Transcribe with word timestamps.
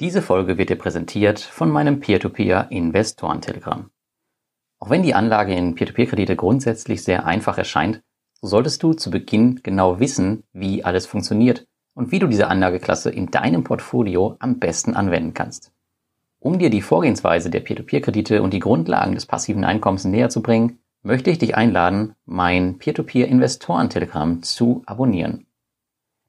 Diese 0.00 0.22
Folge 0.22 0.56
wird 0.56 0.70
dir 0.70 0.76
präsentiert 0.76 1.40
von 1.40 1.70
meinem 1.70 2.00
Peer-to-Peer-Investoren-Telegramm. 2.00 3.90
Auch 4.78 4.88
wenn 4.88 5.02
die 5.02 5.12
Anlage 5.12 5.54
in 5.54 5.74
Peer-to-Peer-Kredite 5.74 6.36
grundsätzlich 6.36 7.04
sehr 7.04 7.26
einfach 7.26 7.58
erscheint, 7.58 8.00
so 8.40 8.48
solltest 8.48 8.82
du 8.82 8.94
zu 8.94 9.10
Beginn 9.10 9.60
genau 9.62 10.00
wissen, 10.00 10.44
wie 10.54 10.82
alles 10.84 11.04
funktioniert 11.04 11.66
und 11.94 12.12
wie 12.12 12.18
du 12.18 12.28
diese 12.28 12.46
Anlageklasse 12.46 13.10
in 13.10 13.26
deinem 13.26 13.62
Portfolio 13.62 14.36
am 14.38 14.58
besten 14.58 14.96
anwenden 14.96 15.34
kannst. 15.34 15.70
Um 16.38 16.58
dir 16.58 16.70
die 16.70 16.80
Vorgehensweise 16.80 17.50
der 17.50 17.60
Peer-to-Peer-Kredite 17.60 18.40
und 18.40 18.54
die 18.54 18.60
Grundlagen 18.60 19.14
des 19.14 19.26
passiven 19.26 19.64
Einkommens 19.64 20.06
näher 20.06 20.30
zu 20.30 20.40
bringen, 20.40 20.78
möchte 21.02 21.28
ich 21.28 21.36
dich 21.36 21.56
einladen, 21.56 22.14
mein 22.24 22.78
Peer-to-Peer-Investoren-Telegramm 22.78 24.42
zu 24.42 24.82
abonnieren. 24.86 25.46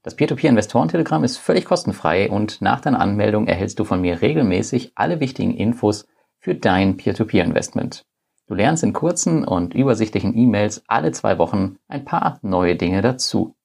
Das 0.03 0.15
Peer-to-Peer-Investoren-Telegramm 0.15 1.23
ist 1.23 1.37
völlig 1.37 1.65
kostenfrei 1.65 2.29
und 2.31 2.59
nach 2.59 2.81
deiner 2.81 2.99
Anmeldung 2.99 3.45
erhältst 3.45 3.77
du 3.77 3.83
von 3.83 4.01
mir 4.01 4.21
regelmäßig 4.21 4.93
alle 4.95 5.19
wichtigen 5.19 5.55
Infos 5.55 6.07
für 6.39 6.55
dein 6.55 6.97
Peer-to-Peer-Investment. 6.97 8.03
Du 8.47 8.55
lernst 8.55 8.83
in 8.83 8.93
kurzen 8.93 9.45
und 9.45 9.75
übersichtlichen 9.75 10.35
E-Mails 10.35 10.83
alle 10.87 11.11
zwei 11.11 11.37
Wochen 11.37 11.77
ein 11.87 12.03
paar 12.03 12.39
neue 12.41 12.75
Dinge 12.75 13.03
dazu. 13.03 13.55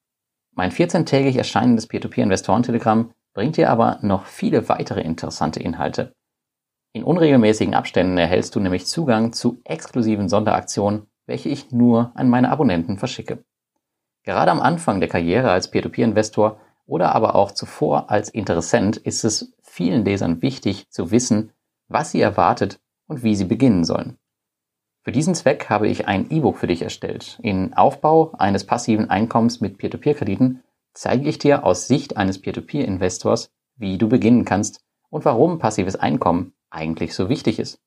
Mein 0.54 0.70
14-tägig 0.70 1.38
erscheinendes 1.38 1.86
Peer-to-Peer-Investoren-Telegramm 1.86 3.12
bringt 3.32 3.56
dir 3.56 3.70
aber 3.70 3.98
noch 4.02 4.26
viele 4.26 4.68
weitere 4.68 5.00
interessante 5.00 5.60
Inhalte. 5.60 6.12
In 6.92 7.02
unregelmäßigen 7.02 7.74
Abständen 7.74 8.18
erhältst 8.18 8.54
du 8.54 8.60
nämlich 8.60 8.86
Zugang 8.86 9.32
zu 9.32 9.58
exklusiven 9.64 10.28
Sonderaktionen, 10.28 11.06
welche 11.26 11.48
ich 11.48 11.72
nur 11.72 12.12
an 12.14 12.28
meine 12.28 12.50
Abonnenten 12.50 12.98
verschicke. 12.98 13.42
Gerade 14.26 14.50
am 14.50 14.60
Anfang 14.60 14.98
der 14.98 15.08
Karriere 15.08 15.52
als 15.52 15.70
Peer-to-Peer-Investor 15.70 16.60
oder 16.84 17.14
aber 17.14 17.36
auch 17.36 17.52
zuvor 17.52 18.10
als 18.10 18.28
Interessent 18.28 18.96
ist 18.96 19.24
es 19.24 19.54
vielen 19.62 20.04
Lesern 20.04 20.42
wichtig 20.42 20.90
zu 20.90 21.12
wissen, 21.12 21.52
was 21.88 22.10
sie 22.10 22.20
erwartet 22.20 22.80
und 23.06 23.22
wie 23.22 23.36
sie 23.36 23.44
beginnen 23.44 23.84
sollen. 23.84 24.18
Für 25.02 25.12
diesen 25.12 25.36
Zweck 25.36 25.70
habe 25.70 25.86
ich 25.86 26.08
ein 26.08 26.28
E-Book 26.28 26.58
für 26.58 26.66
dich 26.66 26.82
erstellt. 26.82 27.38
In 27.40 27.74
Aufbau 27.74 28.32
eines 28.36 28.66
passiven 28.66 29.08
Einkommens 29.08 29.60
mit 29.60 29.78
Peer-to-Peer-Krediten 29.78 30.64
zeige 30.92 31.28
ich 31.28 31.38
dir 31.38 31.64
aus 31.64 31.86
Sicht 31.86 32.16
eines 32.16 32.40
Peer-to-Peer-Investors, 32.40 33.52
wie 33.76 33.96
du 33.96 34.08
beginnen 34.08 34.44
kannst 34.44 34.80
und 35.08 35.24
warum 35.24 35.60
passives 35.60 35.94
Einkommen 35.94 36.52
eigentlich 36.68 37.14
so 37.14 37.28
wichtig 37.28 37.60
ist. 37.60 37.78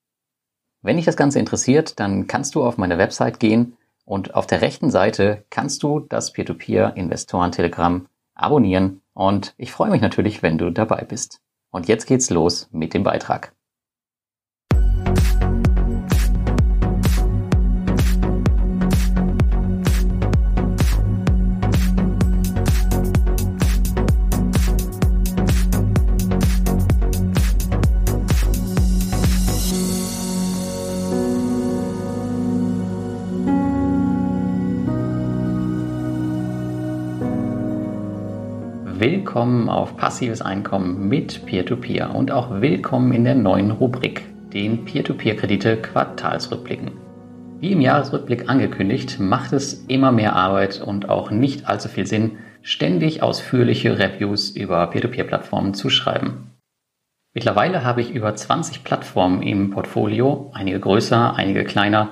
Wenn 0.80 0.96
dich 0.96 1.04
das 1.04 1.18
Ganze 1.18 1.38
interessiert, 1.38 2.00
dann 2.00 2.26
kannst 2.26 2.54
du 2.54 2.64
auf 2.64 2.78
meine 2.78 2.96
Website 2.96 3.38
gehen 3.40 3.76
und 4.04 4.34
auf 4.34 4.46
der 4.46 4.60
rechten 4.60 4.90
Seite 4.90 5.44
kannst 5.50 5.82
du 5.82 6.00
das 6.00 6.32
Peer-to-Peer-Investoren-Telegramm 6.32 8.06
abonnieren 8.34 9.02
und 9.14 9.54
ich 9.56 9.72
freue 9.72 9.90
mich 9.90 10.00
natürlich, 10.00 10.42
wenn 10.42 10.58
du 10.58 10.70
dabei 10.70 11.04
bist. 11.04 11.40
Und 11.70 11.88
jetzt 11.88 12.06
geht's 12.06 12.30
los 12.30 12.68
mit 12.72 12.94
dem 12.94 13.04
Beitrag. 13.04 13.54
Willkommen 39.00 39.70
auf 39.70 39.96
passives 39.96 40.42
Einkommen 40.42 41.08
mit 41.08 41.46
Peer-to-Peer 41.46 42.10
-Peer 42.10 42.14
und 42.14 42.30
auch 42.30 42.60
willkommen 42.60 43.12
in 43.12 43.24
der 43.24 43.34
neuen 43.34 43.70
Rubrik, 43.70 44.26
den 44.52 44.84
Peer-to-Peer-Kredite 44.84 45.78
Quartalsrückblicken. 45.78 46.90
Wie 47.60 47.72
im 47.72 47.80
Jahresrückblick 47.80 48.50
angekündigt, 48.50 49.18
macht 49.18 49.54
es 49.54 49.86
immer 49.88 50.12
mehr 50.12 50.36
Arbeit 50.36 50.82
und 50.82 51.08
auch 51.08 51.30
nicht 51.30 51.66
allzu 51.66 51.88
viel 51.88 52.06
Sinn, 52.06 52.32
ständig 52.60 53.22
ausführliche 53.22 53.98
Reviews 53.98 54.50
über 54.50 54.86
Peer-to-Peer-Plattformen 54.88 55.72
zu 55.72 55.88
schreiben. 55.88 56.50
Mittlerweile 57.32 57.84
habe 57.84 58.02
ich 58.02 58.10
über 58.10 58.34
20 58.34 58.84
Plattformen 58.84 59.40
im 59.40 59.70
Portfolio, 59.70 60.50
einige 60.52 60.78
größer, 60.78 61.36
einige 61.36 61.64
kleiner, 61.64 62.10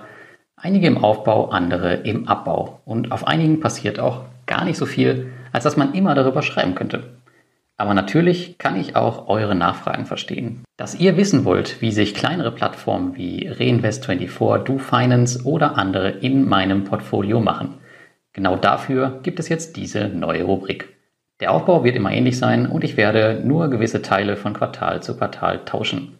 einige 0.56 0.86
im 0.86 1.04
Aufbau, 1.04 1.50
andere 1.50 1.96
im 1.96 2.28
Abbau. 2.28 2.80
Und 2.86 3.12
auf 3.12 3.26
einigen 3.26 3.60
passiert 3.60 4.00
auch 4.00 4.22
gar 4.46 4.64
nicht 4.64 4.78
so 4.78 4.86
viel, 4.86 5.32
als 5.52 5.64
dass 5.64 5.76
man 5.76 5.94
immer 5.94 6.14
darüber 6.14 6.42
schreiben 6.42 6.74
könnte. 6.74 7.18
Aber 7.76 7.94
natürlich 7.94 8.58
kann 8.58 8.78
ich 8.78 8.96
auch 8.96 9.28
eure 9.28 9.54
Nachfragen 9.54 10.04
verstehen. 10.04 10.64
Dass 10.76 10.96
ihr 10.96 11.16
wissen 11.16 11.44
wollt, 11.44 11.80
wie 11.80 11.92
sich 11.92 12.14
kleinere 12.14 12.50
Plattformen 12.50 13.16
wie 13.16 13.48
Reinvest24, 13.48 14.58
DoFinance 14.64 15.44
oder 15.44 15.78
andere 15.78 16.10
in 16.10 16.48
meinem 16.48 16.84
Portfolio 16.84 17.40
machen. 17.40 17.74
Genau 18.32 18.56
dafür 18.56 19.20
gibt 19.22 19.38
es 19.38 19.48
jetzt 19.48 19.76
diese 19.76 20.08
neue 20.08 20.42
Rubrik. 20.42 20.96
Der 21.40 21.52
Aufbau 21.52 21.84
wird 21.84 21.94
immer 21.94 22.10
ähnlich 22.10 22.36
sein 22.36 22.66
und 22.66 22.82
ich 22.82 22.96
werde 22.96 23.40
nur 23.44 23.68
gewisse 23.68 24.02
Teile 24.02 24.36
von 24.36 24.54
Quartal 24.54 25.02
zu 25.02 25.16
Quartal 25.16 25.64
tauschen. 25.64 26.18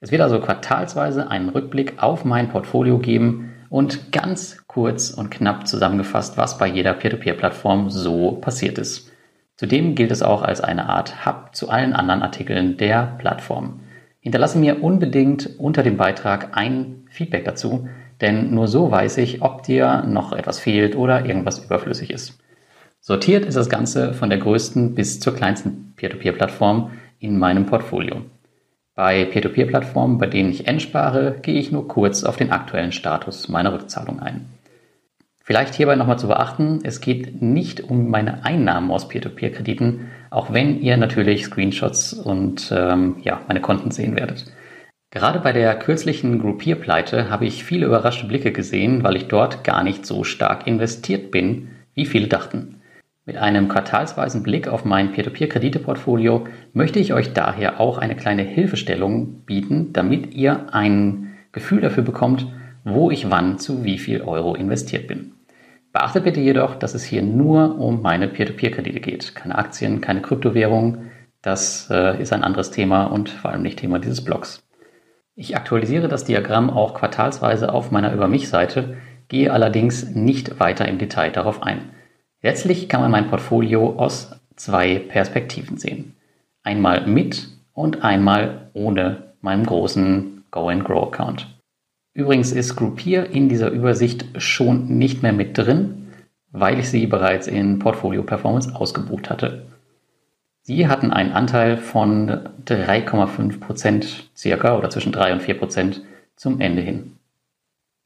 Es 0.00 0.12
wird 0.12 0.20
also 0.20 0.38
quartalsweise 0.38 1.30
einen 1.30 1.48
Rückblick 1.48 1.94
auf 2.02 2.26
mein 2.26 2.50
Portfolio 2.50 2.98
geben, 2.98 3.53
und 3.74 4.12
ganz 4.12 4.64
kurz 4.68 5.10
und 5.10 5.32
knapp 5.32 5.66
zusammengefasst, 5.66 6.36
was 6.36 6.58
bei 6.58 6.68
jeder 6.68 6.94
Peer-to-Peer-Plattform 6.94 7.90
so 7.90 8.30
passiert 8.30 8.78
ist. 8.78 9.10
Zudem 9.56 9.96
gilt 9.96 10.12
es 10.12 10.22
auch 10.22 10.42
als 10.42 10.60
eine 10.60 10.88
Art 10.88 11.26
Hub 11.26 11.56
zu 11.56 11.70
allen 11.70 11.92
anderen 11.92 12.22
Artikeln 12.22 12.76
der 12.76 13.16
Plattform. 13.18 13.80
Hinterlasse 14.20 14.58
mir 14.58 14.80
unbedingt 14.80 15.58
unter 15.58 15.82
dem 15.82 15.96
Beitrag 15.96 16.56
ein 16.56 17.06
Feedback 17.10 17.44
dazu, 17.44 17.88
denn 18.20 18.54
nur 18.54 18.68
so 18.68 18.92
weiß 18.92 19.16
ich, 19.18 19.42
ob 19.42 19.64
dir 19.64 20.04
noch 20.06 20.32
etwas 20.32 20.60
fehlt 20.60 20.94
oder 20.94 21.26
irgendwas 21.26 21.58
überflüssig 21.58 22.10
ist. 22.10 22.38
Sortiert 23.00 23.44
ist 23.44 23.56
das 23.56 23.68
Ganze 23.68 24.14
von 24.14 24.30
der 24.30 24.38
größten 24.38 24.94
bis 24.94 25.18
zur 25.18 25.34
kleinsten 25.34 25.94
Peer-to-Peer-Plattform 25.96 26.92
in 27.18 27.40
meinem 27.40 27.66
Portfolio. 27.66 28.22
Bei 28.94 29.24
Peer-to-Peer-Plattformen, 29.24 30.18
bei 30.18 30.26
denen 30.26 30.50
ich 30.50 30.68
entspare, 30.68 31.36
gehe 31.42 31.58
ich 31.58 31.72
nur 31.72 31.88
kurz 31.88 32.22
auf 32.22 32.36
den 32.36 32.52
aktuellen 32.52 32.92
Status 32.92 33.48
meiner 33.48 33.72
Rückzahlung 33.72 34.20
ein. 34.20 34.46
Vielleicht 35.42 35.74
hierbei 35.74 35.96
nochmal 35.96 36.18
zu 36.18 36.28
beachten, 36.28 36.78
es 36.84 37.00
geht 37.00 37.42
nicht 37.42 37.80
um 37.82 38.08
meine 38.08 38.44
Einnahmen 38.44 38.90
aus 38.90 39.08
Peer-to-Peer-Krediten, 39.08 40.10
auch 40.30 40.52
wenn 40.52 40.80
ihr 40.80 40.96
natürlich 40.96 41.44
Screenshots 41.44 42.14
und 42.14 42.72
ähm, 42.74 43.16
ja, 43.22 43.42
meine 43.48 43.60
Konten 43.60 43.90
sehen 43.90 44.16
werdet. 44.16 44.46
Gerade 45.10 45.40
bei 45.40 45.52
der 45.52 45.76
kürzlichen 45.78 46.38
Groupier-Pleite 46.38 47.30
habe 47.30 47.46
ich 47.46 47.64
viele 47.64 47.86
überraschte 47.86 48.26
Blicke 48.26 48.52
gesehen, 48.52 49.02
weil 49.02 49.16
ich 49.16 49.26
dort 49.26 49.64
gar 49.64 49.84
nicht 49.84 50.06
so 50.06 50.24
stark 50.24 50.66
investiert 50.66 51.30
bin, 51.30 51.68
wie 51.94 52.06
viele 52.06 52.28
dachten. 52.28 52.80
Mit 53.26 53.38
einem 53.38 53.68
quartalsweisen 53.68 54.42
Blick 54.42 54.68
auf 54.68 54.84
mein 54.84 55.12
Peer-to-Peer-Krediteportfolio 55.12 56.46
möchte 56.74 56.98
ich 56.98 57.14
euch 57.14 57.32
daher 57.32 57.80
auch 57.80 57.96
eine 57.96 58.16
kleine 58.16 58.42
Hilfestellung 58.42 59.44
bieten, 59.46 59.94
damit 59.94 60.34
ihr 60.34 60.74
ein 60.74 61.34
Gefühl 61.50 61.80
dafür 61.80 62.02
bekommt, 62.02 62.46
wo 62.84 63.10
ich 63.10 63.30
wann 63.30 63.58
zu 63.58 63.82
wie 63.82 63.96
viel 63.96 64.20
Euro 64.20 64.54
investiert 64.54 65.06
bin. 65.06 65.32
Beachtet 65.90 66.24
bitte 66.24 66.40
jedoch, 66.40 66.74
dass 66.74 66.92
es 66.92 67.02
hier 67.02 67.22
nur 67.22 67.78
um 67.78 68.02
meine 68.02 68.28
Peer-to-Peer-Kredite 68.28 69.00
geht. 69.00 69.34
Keine 69.34 69.56
Aktien, 69.56 70.02
keine 70.02 70.20
Kryptowährung. 70.20 71.06
Das 71.40 71.88
äh, 71.90 72.20
ist 72.20 72.34
ein 72.34 72.44
anderes 72.44 72.72
Thema 72.72 73.04
und 73.04 73.30
vor 73.30 73.52
allem 73.52 73.62
nicht 73.62 73.78
Thema 73.78 74.00
dieses 74.00 74.22
Blogs. 74.22 74.62
Ich 75.34 75.56
aktualisiere 75.56 76.08
das 76.08 76.24
Diagramm 76.24 76.68
auch 76.68 76.92
quartalsweise 76.92 77.72
auf 77.72 77.90
meiner 77.90 78.12
Über 78.12 78.28
mich-Seite, 78.28 78.98
gehe 79.28 79.50
allerdings 79.50 80.14
nicht 80.14 80.60
weiter 80.60 80.86
im 80.86 80.98
Detail 80.98 81.30
darauf 81.30 81.62
ein. 81.62 81.93
Letztlich 82.44 82.90
kann 82.90 83.00
man 83.00 83.10
mein 83.10 83.30
Portfolio 83.30 83.94
aus 83.96 84.38
zwei 84.54 84.98
Perspektiven 84.98 85.78
sehen. 85.78 86.14
Einmal 86.62 87.06
mit 87.06 87.48
und 87.72 88.04
einmal 88.04 88.68
ohne 88.74 89.32
meinem 89.40 89.64
großen 89.64 90.44
Go 90.50 90.68
and 90.68 90.84
Grow 90.84 91.06
Account. 91.06 91.48
Übrigens 92.12 92.52
ist 92.52 92.76
Groupier 92.76 93.30
in 93.30 93.48
dieser 93.48 93.70
Übersicht 93.70 94.26
schon 94.36 94.98
nicht 94.98 95.22
mehr 95.22 95.32
mit 95.32 95.56
drin, 95.56 96.08
weil 96.52 96.78
ich 96.78 96.90
sie 96.90 97.06
bereits 97.06 97.46
in 97.46 97.78
Portfolio 97.78 98.22
Performance 98.22 98.76
ausgebucht 98.76 99.30
hatte. 99.30 99.62
Sie 100.60 100.86
hatten 100.86 101.14
einen 101.14 101.32
Anteil 101.32 101.78
von 101.78 102.40
3,5 102.66 103.58
Prozent 103.58 104.28
circa 104.36 104.76
oder 104.76 104.90
zwischen 104.90 105.12
3 105.12 105.32
und 105.32 105.42
4 105.42 105.58
Prozent 105.58 106.02
zum 106.36 106.60
Ende 106.60 106.82
hin. 106.82 107.13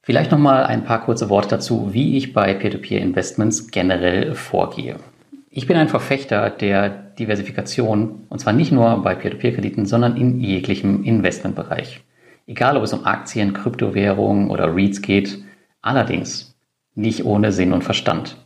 Vielleicht 0.09 0.31
nochmal 0.31 0.65
ein 0.65 0.85
paar 0.85 1.05
kurze 1.05 1.29
Worte 1.29 1.51
dazu, 1.51 1.93
wie 1.93 2.17
ich 2.17 2.33
bei 2.33 2.55
Peer-to-Peer-Investments 2.55 3.71
generell 3.71 4.35
vorgehe. 4.35 4.97
Ich 5.51 5.67
bin 5.67 5.77
ein 5.77 5.91
Verfechter 5.91 6.49
der 6.49 6.89
Diversifikation 6.89 8.25
und 8.31 8.39
zwar 8.39 8.55
nicht 8.55 8.73
nur 8.73 9.03
bei 9.03 9.15
Peer-to-Peer-Krediten, 9.15 9.85
sondern 9.85 10.17
in 10.17 10.41
jeglichem 10.41 11.05
Investmentbereich. 11.05 12.01
Egal 12.47 12.79
ob 12.79 12.85
es 12.85 12.95
um 12.95 13.05
Aktien, 13.05 13.53
Kryptowährungen 13.53 14.49
oder 14.49 14.75
REITs 14.75 15.03
geht, 15.03 15.45
allerdings 15.83 16.59
nicht 16.95 17.27
ohne 17.27 17.53
Sinn 17.53 17.75
und 17.75 17.85
Verstand. 17.85 18.39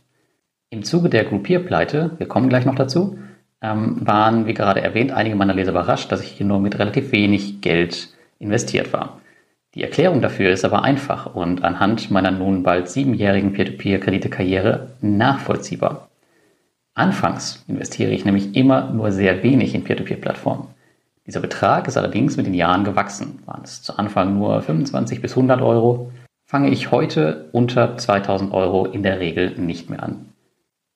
Im 0.69 0.83
Zuge 0.83 1.07
der 1.07 1.23
Groupier-Pleite, 1.23 2.11
wir 2.17 2.27
kommen 2.27 2.49
gleich 2.49 2.65
noch 2.65 2.75
dazu, 2.75 3.19
ähm, 3.61 4.05
waren, 4.05 4.47
wie 4.47 4.53
gerade 4.53 4.81
erwähnt, 4.81 5.13
einige 5.13 5.37
meiner 5.37 5.53
Leser 5.53 5.71
überrascht, 5.71 6.11
dass 6.11 6.23
ich 6.23 6.31
hier 6.31 6.45
nur 6.45 6.59
mit 6.59 6.77
relativ 6.77 7.13
wenig 7.13 7.61
Geld 7.61 8.09
investiert 8.37 8.91
war. 8.91 9.21
Die 9.75 9.81
Erklärung 9.81 10.21
dafür 10.21 10.51
ist 10.51 10.65
aber 10.65 10.83
einfach 10.83 11.33
und 11.33 11.63
anhand 11.63 12.11
meiner 12.11 12.29
nun 12.29 12.61
bald 12.61 12.89
siebenjährigen 12.89 13.53
Peer-to-Peer-Kredite-Karriere 13.53 14.89
nachvollziehbar. 15.01 16.09
Anfangs 16.93 17.63
investiere 17.67 18.11
ich 18.11 18.23
nämlich 18.23 18.55
immer 18.55 18.91
nur 18.91 19.11
sehr 19.11 19.41
wenig 19.41 19.73
in 19.73 19.83
Peer-to-Peer-Plattformen. 19.83 20.67
Dieser 21.25 21.39
Betrag 21.39 21.87
ist 21.87 21.97
allerdings 21.97 22.37
mit 22.37 22.45
den 22.45 22.53
Jahren 22.53 22.83
gewachsen. 22.83 23.39
Waren 23.47 23.63
es 23.63 23.81
zu 23.81 23.97
Anfang 23.97 24.37
nur 24.37 24.61
25 24.61 25.21
bis 25.21 25.31
100 25.31 25.61
Euro, 25.61 26.11
fange 26.45 26.69
ich 26.69 26.91
heute 26.91 27.49
unter 27.51 27.97
2000 27.97 28.53
Euro 28.53 28.85
in 28.85 29.01
der 29.01 29.19
Regel 29.19 29.57
nicht 29.57 29.89
mehr 29.89 30.03
an. 30.03 30.33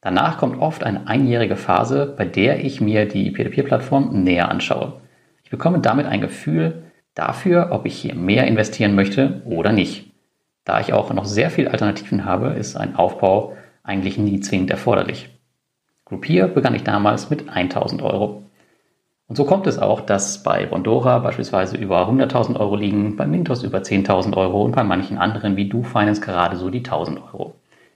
Danach 0.02 0.38
kommt 0.38 0.62
oft 0.62 0.84
eine 0.84 1.08
einjährige 1.08 1.56
Phase, 1.56 2.14
bei 2.16 2.26
der 2.26 2.64
ich 2.64 2.80
mir 2.80 3.08
die 3.08 3.32
Peer-to-Peer-Plattform 3.32 4.24
näher 4.24 4.50
anschaue. 4.50 5.02
Ich 5.44 5.50
bekomme 5.50 5.80
damit 5.80 6.06
ein 6.06 6.22
Gefühl 6.22 6.84
dafür, 7.18 7.70
ob 7.72 7.86
ich 7.86 7.98
hier 7.98 8.16
mehr 8.16 8.46
investieren 8.48 8.96
möchte 8.96 9.42
oder 9.46 9.72
nicht. 9.72 10.12
Da 10.64 10.80
ich 10.80 10.94
auch 10.94 11.12
noch 11.14 11.26
sehr 11.26 11.50
viele 11.50 11.72
Alternativen 11.72 12.26
habe, 12.26 12.50
ist 12.50 12.76
ein 12.76 12.96
Aufbau 12.96 13.56
eigentlich 13.84 14.18
nie 14.18 14.40
zwingend 14.42 14.70
erforderlich. 14.70 15.30
Groupier 16.06 16.48
begann 16.48 16.76
ich 16.76 16.84
damals 16.84 17.30
mit 17.30 17.50
1000 17.50 18.02
Euro. 18.02 18.44
Und 19.28 19.36
so 19.36 19.46
kommt 19.46 19.68
es 19.68 19.78
auch, 19.78 20.02
dass 20.02 20.44
bei 20.44 20.66
Bondora 20.66 21.20
beispielsweise 21.20 21.76
über 21.78 22.08
100.000 22.10 22.58
Euro 22.60 22.76
liegen, 22.76 23.16
bei 23.18 23.28
Mintos 23.28 23.64
über 23.64 23.80
10.000 23.80 24.36
Euro 24.38 24.64
und 24.64 24.76
bei 24.76 24.84
manchen 24.84 25.18
anderen 25.18 25.58
wie 25.58 25.68
DoFinance 25.68 26.22
gerade 26.22 26.56
so 26.58 26.70
die 26.70 26.82
1.000 26.82 27.18
Euro. 27.34 27.56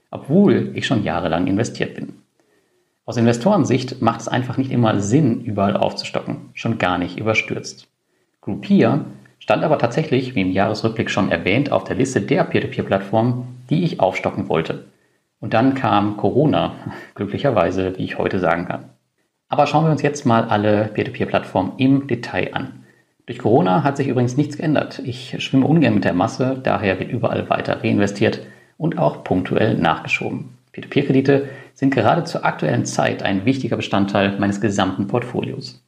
Obwohl 0.09 0.71
ich 0.73 0.85
schon 0.85 1.03
jahrelang 1.03 1.47
investiert 1.47 1.95
bin. 1.95 2.21
Aus 3.05 3.17
Investorensicht 3.17 4.01
macht 4.01 4.21
es 4.21 4.27
einfach 4.27 4.57
nicht 4.57 4.71
immer 4.71 4.99
Sinn, 4.99 5.41
überall 5.41 5.77
aufzustocken, 5.77 6.49
schon 6.53 6.77
gar 6.77 6.97
nicht 6.97 7.17
überstürzt. 7.17 7.90
Groupier 8.41 9.05
stand 9.37 9.63
aber 9.63 9.77
tatsächlich, 9.77 10.33
wie 10.33 10.41
im 10.41 10.51
Jahresrückblick 10.51 11.11
schon 11.11 11.31
erwähnt, 11.31 11.71
auf 11.71 11.83
der 11.83 11.95
Liste 11.95 12.21
der 12.21 12.43
Peer-to-Peer-Plattformen, 12.43 13.63
die 13.69 13.83
ich 13.83 13.99
aufstocken 13.99 14.49
wollte. 14.49 14.85
Und 15.39 15.53
dann 15.53 15.75
kam 15.75 16.17
Corona, 16.17 16.73
glücklicherweise, 17.15 17.97
wie 17.97 18.03
ich 18.03 18.17
heute 18.17 18.39
sagen 18.39 18.65
kann. 18.65 18.89
Aber 19.47 19.67
schauen 19.67 19.85
wir 19.85 19.91
uns 19.91 20.01
jetzt 20.01 20.25
mal 20.25 20.45
alle 20.45 20.85
Peer-to-Peer-Plattformen 20.85 21.73
im 21.77 22.07
Detail 22.07 22.49
an. 22.53 22.83
Durch 23.27 23.37
Corona 23.37 23.83
hat 23.83 23.97
sich 23.97 24.07
übrigens 24.07 24.37
nichts 24.37 24.57
geändert. 24.57 24.99
Ich 25.05 25.35
schwimme 25.43 25.67
ungern 25.67 25.93
mit 25.93 26.05
der 26.05 26.13
Masse, 26.13 26.59
daher 26.63 26.99
wird 26.99 27.11
überall 27.11 27.47
weiter 27.49 27.83
reinvestiert 27.83 28.41
und 28.77 28.97
auch 28.97 29.23
punktuell 29.23 29.75
nachgeschoben. 29.77 30.57
Peer-to-Peer-Kredite 30.71 31.49
sind 31.75 31.93
gerade 31.93 32.23
zur 32.23 32.43
aktuellen 32.43 32.85
Zeit 32.85 33.21
ein 33.21 33.45
wichtiger 33.45 33.75
Bestandteil 33.75 34.39
meines 34.39 34.61
gesamten 34.61 35.07
Portfolios. 35.07 35.83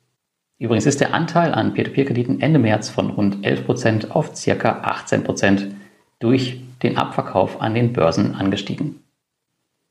Übrigens 0.63 0.85
ist 0.85 1.01
der 1.01 1.13
Anteil 1.13 1.53
an 1.53 1.73
Peer-to-Peer-Krediten 1.73 2.39
Ende 2.39 2.57
März 2.57 2.87
von 2.87 3.09
rund 3.09 3.45
11% 3.45 4.11
auf 4.11 4.31
ca. 4.31 4.81
18% 4.81 5.71
durch 6.19 6.61
den 6.81 6.95
Abverkauf 6.97 7.61
an 7.61 7.75
den 7.75 7.91
Börsen 7.91 8.33
angestiegen. 8.33 9.03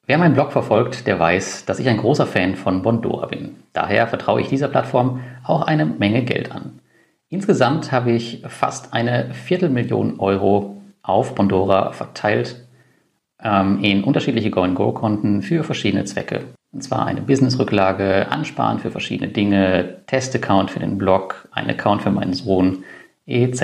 Wer 0.07 0.17
meinen 0.17 0.33
Blog 0.33 0.51
verfolgt, 0.51 1.07
der 1.07 1.19
weiß, 1.19 1.67
dass 1.67 1.79
ich 1.79 1.91
ein 1.91 1.99
großer 1.99 2.27
Fan 2.27 2.57
von 2.57 2.81
Bondora 2.81 3.27
bin. 3.27 3.57
Daher 3.75 4.07
vertraue 4.07 4.41
ich 4.41 4.49
dieser 4.49 4.69
Plattform 4.69 5.21
auch 5.45 5.61
eine 5.61 5.85
Menge 5.85 6.23
Geld 6.23 6.51
an. 6.51 6.81
Insgesamt 7.29 7.93
habe 7.93 8.13
ich 8.13 8.43
fast 8.49 8.95
eine 8.95 9.35
Viertelmillion 9.35 10.21
Euro 10.21 10.81
auf 11.03 11.35
Bondora 11.35 11.93
verteilt 11.93 12.67
ähm, 13.43 13.85
in 13.85 14.05
unterschiedliche 14.05 14.51
Go-and-Go-Konten 14.51 15.43
für 15.43 15.65
verschiedene 15.65 16.05
Zwecke. 16.05 16.45
Und 16.73 16.83
zwar 16.83 17.07
eine 17.07 17.21
Business-Rücklage, 17.21 18.29
Ansparen 18.31 18.79
für 18.79 18.91
verschiedene 18.91 19.31
Dinge, 19.31 19.97
Test-Account 20.07 20.71
für 20.71 20.81
den 20.81 20.97
Blog, 20.97 21.49
ein 21.53 21.69
Account 21.69 22.03
für 22.03 22.11
meinen 22.11 22.33
Sohn 22.33 22.85
etc. 23.27 23.63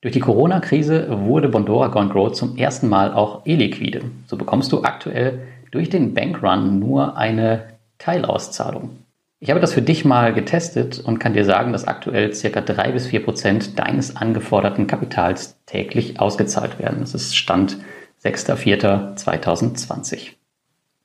Durch 0.00 0.12
die 0.12 0.20
Corona-Krise 0.20 1.06
wurde 1.26 1.48
Bondora 1.48 1.88
Gone 1.88 2.08
Grow 2.08 2.32
zum 2.32 2.56
ersten 2.56 2.88
Mal 2.88 3.12
auch 3.12 3.42
illiquide. 3.44 4.02
So 4.26 4.36
bekommst 4.36 4.72
du 4.72 4.82
aktuell 4.82 5.40
durch 5.70 5.88
den 5.88 6.14
Bankrun 6.14 6.80
nur 6.80 7.16
eine 7.16 7.64
Teilauszahlung. 7.98 8.96
Ich 9.38 9.50
habe 9.50 9.60
das 9.60 9.72
für 9.72 9.82
dich 9.82 10.04
mal 10.04 10.34
getestet 10.34 10.98
und 10.98 11.20
kann 11.20 11.34
dir 11.34 11.44
sagen, 11.44 11.72
dass 11.72 11.86
aktuell 11.86 12.30
ca. 12.30 12.60
3 12.60 12.92
bis 12.92 13.06
4 13.06 13.24
Prozent 13.24 13.78
deines 13.78 14.16
angeforderten 14.16 14.86
Kapitals 14.86 15.56
täglich 15.64 16.18
ausgezahlt 16.18 16.78
werden. 16.78 17.00
Das 17.00 17.14
ist 17.14 17.36
Stand 17.36 17.78
6.4.2020. 18.24 20.39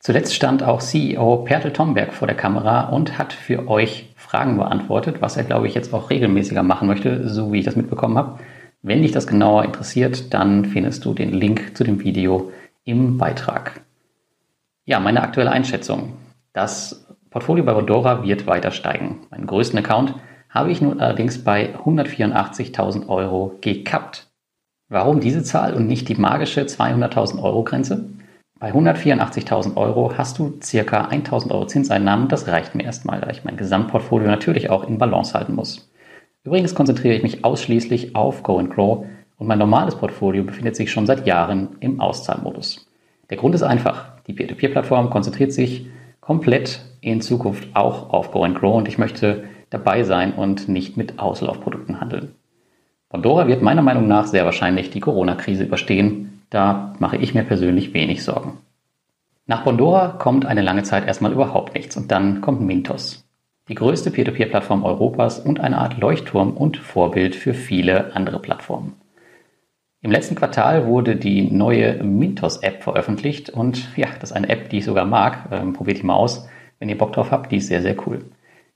Zuletzt 0.06 0.36
stand 0.36 0.62
auch 0.62 0.82
CEO 0.82 1.38
Pertel 1.38 1.74
Tomberg 1.74 2.14
vor 2.14 2.28
der 2.28 2.38
Kamera 2.38 2.90
und 2.90 3.18
hat 3.18 3.34
für 3.34 3.68
euch 3.68 4.14
Fragen 4.16 4.56
beantwortet, 4.56 5.20
was 5.20 5.36
er, 5.36 5.46
glaube 5.46 5.66
ich, 5.66 5.74
jetzt 5.74 5.92
auch 5.96 6.12
regelmäßiger 6.12 6.62
machen 6.62 6.88
möchte, 6.88 7.28
so 7.28 7.52
wie 7.52 7.58
ich 7.58 7.66
das 7.66 7.76
mitbekommen 7.76 8.16
habe. 8.16 8.38
Wenn 8.84 9.02
dich 9.02 9.14
das 9.14 9.26
genauer 9.26 9.66
interessiert, 9.66 10.32
dann 10.32 10.66
findest 10.66 11.06
du 11.06 11.16
den 11.16 11.34
Link 11.34 11.76
zu 11.76 11.84
dem 11.84 12.04
Video 12.04 12.52
im 12.84 13.18
Beitrag. 13.18 13.82
Ja, 14.86 15.00
meine 15.00 15.24
aktuelle 15.24 15.50
Einschätzung. 15.50 16.14
Das 16.54 17.08
Portfolio 17.32 17.64
bei 17.64 17.72
Rodora 17.72 18.22
wird 18.22 18.46
weiter 18.46 18.70
steigen. 18.70 19.26
Meinen 19.32 19.48
größten 19.48 19.80
Account 19.80 20.14
habe 20.52 20.70
ich 20.70 20.82
nun 20.82 21.00
allerdings 21.00 21.44
bei 21.44 21.74
184.000 21.84 23.08
Euro 23.08 23.58
gekappt. 23.60 24.28
Warum 24.88 25.20
diese 25.20 25.42
Zahl 25.42 25.74
und 25.74 25.88
nicht 25.88 26.10
die 26.10 26.16
magische 26.16 26.62
200.000 26.62 27.42
Euro 27.42 27.64
Grenze? 27.64 28.06
Bei 28.58 28.72
184.000 28.72 29.76
Euro 29.76 30.18
hast 30.18 30.40
du 30.40 30.58
circa 30.64 31.10
1.000 31.10 31.52
Euro 31.52 31.68
Zinseinnahmen. 31.68 32.30
Das 32.30 32.48
reicht 32.48 32.74
mir 32.74 32.84
erstmal, 32.84 33.20
da 33.20 33.30
ich 33.30 33.44
mein 33.44 33.58
Gesamtportfolio 33.58 34.28
natürlich 34.28 34.70
auch 34.70 34.88
in 34.88 34.98
Balance 34.98 35.34
halten 35.34 35.56
muss. 35.56 35.92
Übrigens 36.46 36.74
konzentriere 36.74 37.16
ich 37.16 37.24
mich 37.24 37.44
ausschließlich 37.44 38.16
auf 38.16 38.44
Go 38.44 38.60
and 38.60 38.74
Grow 38.74 39.06
und 39.38 39.48
mein 39.48 39.60
normales 39.60 39.96
Portfolio 39.96 40.44
befindet 40.44 40.78
sich 40.78 40.90
schon 40.90 41.06
seit 41.06 41.28
Jahren 41.28 41.76
im 41.82 42.00
Auszahlmodus. 42.00 42.88
Der 43.30 43.38
Grund 43.38 43.56
ist 43.56 43.64
einfach. 43.64 44.12
Die 44.28 44.34
Peer-to-Peer-Plattform 44.34 45.10
konzentriert 45.10 45.52
sich 45.52 45.88
komplett 46.22 46.80
in 47.02 47.20
Zukunft 47.20 47.68
auch 47.76 48.12
auf 48.12 48.32
Go 48.32 48.44
and 48.44 48.58
Grow 48.58 48.76
und 48.76 48.88
ich 48.88 48.98
möchte 48.98 49.44
dabei 49.70 50.04
sein 50.04 50.34
und 50.34 50.70
nicht 50.70 50.96
mit 50.96 51.20
Auslaufprodukten 51.20 52.00
handeln. 52.00 52.36
Pandora 53.10 53.48
wird 53.48 53.62
meiner 53.62 53.82
Meinung 53.82 54.08
nach 54.08 54.28
sehr 54.28 54.46
wahrscheinlich 54.46 54.92
die 54.92 55.02
Corona-Krise 55.02 55.66
überstehen. 55.66 56.35
Da 56.50 56.94
mache 57.00 57.18
ich 57.18 57.34
mir 57.34 57.44
persönlich 57.44 57.94
wenig 57.94 58.24
Sorgen. 58.24 58.60
Nach 59.48 59.64
Bondora 59.64 60.10
kommt 60.20 60.46
eine 60.46 60.62
lange 60.62 60.84
Zeit 60.84 61.06
erstmal 61.06 61.34
überhaupt 61.34 61.76
nichts 61.76 61.98
und 61.98 62.12
dann 62.12 62.42
kommt 62.42 62.62
Mintos 62.62 63.26
die 63.68 63.76
größte 63.76 64.12
Peer-to-Peer-Plattform 64.12 64.84
Europas 64.84 65.40
und 65.40 65.60
eine 65.60 65.80
Art 65.80 65.98
Leuchtturm 65.98 66.52
und 66.52 66.78
Vorbild 66.78 67.36
für 67.36 67.54
viele 67.54 68.16
andere 68.16 68.40
Plattformen. 68.40 68.94
Im 70.02 70.12
letzten 70.12 70.36
Quartal 70.36 70.86
wurde 70.86 71.16
die 71.16 71.50
neue 71.50 72.04
Mintos-App 72.04 72.84
veröffentlicht 72.84 73.50
und 73.50 73.90
ja, 73.98 74.08
das 74.20 74.30
ist 74.30 74.36
eine 74.36 74.50
App, 74.50 74.70
die 74.70 74.78
ich 74.78 74.86
sogar 74.86 75.06
mag. 75.06 75.50
Ähm, 75.52 75.74
probiert 75.74 75.98
die 75.98 76.04
mal 76.04 76.14
aus, 76.14 76.48
wenn 76.78 76.90
ihr 76.90 76.98
Bock 76.98 77.14
drauf 77.14 77.32
habt. 77.32 77.52
Die 77.52 77.58
ist 77.58 77.68
sehr, 77.68 77.82
sehr 77.82 77.96
cool. 78.06 78.26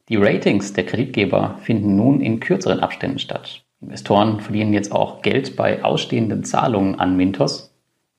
Die 0.10 0.16
Ratings 0.16 0.74
der 0.74 0.88
Kreditgeber 0.88 1.60
finden 1.62 1.96
nun 1.96 2.20
in 2.20 2.40
kürzeren 2.40 2.80
Abständen 2.80 3.20
statt. 3.20 3.64
Investoren 3.80 4.40
verlieren 4.40 4.74
jetzt 4.74 4.92
auch 4.92 5.22
Geld 5.22 5.56
bei 5.56 5.84
ausstehenden 5.84 6.44
Zahlungen 6.44 7.00
an 7.00 7.16
Mintos. 7.16 7.69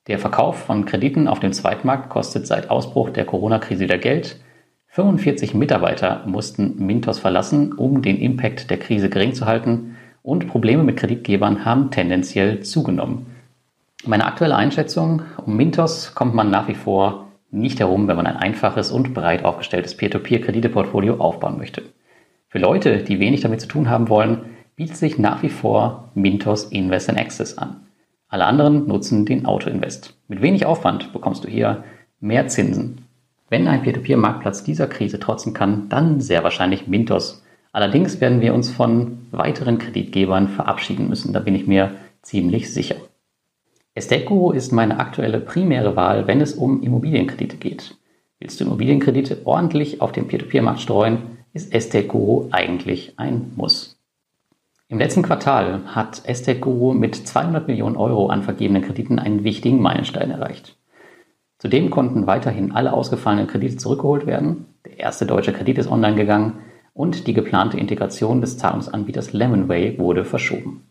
Der 0.06 0.18
Verkauf 0.18 0.58
von 0.58 0.86
Krediten 0.86 1.28
auf 1.28 1.40
dem 1.40 1.52
Zweitmarkt 1.52 2.08
kostet 2.08 2.46
seit 2.46 2.70
Ausbruch 2.70 3.10
der 3.10 3.24
Corona-Krise 3.24 3.84
wieder 3.84 3.98
Geld 3.98 4.40
45 4.92 5.54
Mitarbeiter 5.54 6.24
mussten 6.26 6.84
Mintos 6.84 7.20
verlassen, 7.20 7.72
um 7.72 8.02
den 8.02 8.18
Impact 8.18 8.70
der 8.70 8.78
Krise 8.78 9.08
gering 9.08 9.34
zu 9.34 9.46
halten 9.46 9.96
und 10.22 10.48
Probleme 10.48 10.82
mit 10.82 10.96
Kreditgebern 10.96 11.64
haben 11.64 11.92
tendenziell 11.92 12.60
zugenommen. 12.60 13.26
Meine 14.04 14.26
aktuelle 14.26 14.56
Einschätzung, 14.56 15.22
um 15.46 15.56
Mintos 15.56 16.14
kommt 16.16 16.34
man 16.34 16.50
nach 16.50 16.66
wie 16.66 16.74
vor 16.74 17.28
nicht 17.52 17.78
herum, 17.78 18.08
wenn 18.08 18.16
man 18.16 18.26
ein 18.26 18.36
einfaches 18.36 18.90
und 18.90 19.14
breit 19.14 19.44
aufgestelltes 19.44 19.96
Peer-to-Peer-Krediteportfolio 19.96 21.18
aufbauen 21.18 21.58
möchte. 21.58 21.82
Für 22.48 22.58
Leute, 22.58 23.04
die 23.04 23.20
wenig 23.20 23.42
damit 23.42 23.60
zu 23.60 23.68
tun 23.68 23.88
haben 23.88 24.08
wollen, 24.08 24.38
bietet 24.74 24.96
sich 24.96 25.18
nach 25.18 25.44
wie 25.44 25.50
vor 25.50 26.10
Mintos 26.14 26.64
Invest 26.64 27.08
in 27.08 27.16
Access 27.16 27.58
an. 27.58 27.86
Alle 28.30 28.46
anderen 28.46 28.86
nutzen 28.86 29.26
den 29.26 29.44
Auto-Invest. 29.44 30.14
Mit 30.28 30.40
wenig 30.40 30.64
Aufwand 30.64 31.12
bekommst 31.12 31.42
du 31.42 31.48
hier 31.48 31.82
mehr 32.20 32.46
Zinsen. 32.46 33.04
Wenn 33.48 33.66
ein 33.66 33.82
Peer-to-Peer-Marktplatz 33.82 34.62
dieser 34.62 34.86
Krise 34.86 35.18
trotzen 35.18 35.52
kann, 35.52 35.88
dann 35.88 36.20
sehr 36.20 36.44
wahrscheinlich 36.44 36.86
Mintos. 36.86 37.42
Allerdings 37.72 38.20
werden 38.20 38.40
wir 38.40 38.54
uns 38.54 38.70
von 38.70 39.26
weiteren 39.32 39.78
Kreditgebern 39.78 40.48
verabschieden 40.48 41.08
müssen, 41.08 41.32
da 41.32 41.40
bin 41.40 41.56
ich 41.56 41.66
mir 41.66 41.96
ziemlich 42.22 42.72
sicher. 42.72 42.96
Estate 43.94 44.54
ist 44.54 44.72
meine 44.72 45.00
aktuelle 45.00 45.40
primäre 45.40 45.96
Wahl, 45.96 46.28
wenn 46.28 46.40
es 46.40 46.54
um 46.54 46.82
Immobilienkredite 46.82 47.56
geht. 47.56 47.96
Willst 48.38 48.60
du 48.60 48.64
Immobilienkredite 48.64 49.38
ordentlich 49.44 50.00
auf 50.00 50.12
dem 50.12 50.28
Peer-to-Peer-Markt 50.28 50.80
streuen, 50.80 51.18
ist 51.52 51.74
Estate 51.74 52.48
eigentlich 52.52 53.14
ein 53.16 53.52
Muss. 53.56 53.99
Im 54.90 54.98
letzten 54.98 55.22
Quartal 55.22 55.82
hat 55.86 56.22
Estate 56.24 56.58
Guru 56.58 56.94
mit 56.94 57.14
200 57.14 57.68
Millionen 57.68 57.96
Euro 57.96 58.26
an 58.26 58.42
vergebenen 58.42 58.82
Krediten 58.82 59.20
einen 59.20 59.44
wichtigen 59.44 59.80
Meilenstein 59.80 60.32
erreicht. 60.32 60.76
Zudem 61.58 61.90
konnten 61.90 62.26
weiterhin 62.26 62.72
alle 62.72 62.92
ausgefallenen 62.92 63.46
Kredite 63.46 63.76
zurückgeholt 63.76 64.26
werden. 64.26 64.66
Der 64.84 64.98
erste 64.98 65.26
deutsche 65.26 65.52
Kredit 65.52 65.78
ist 65.78 65.88
online 65.88 66.16
gegangen 66.16 66.58
und 66.92 67.28
die 67.28 67.34
geplante 67.34 67.78
Integration 67.78 68.40
des 68.40 68.58
Zahlungsanbieters 68.58 69.32
Lemonway 69.32 69.96
wurde 69.96 70.24
verschoben. 70.24 70.82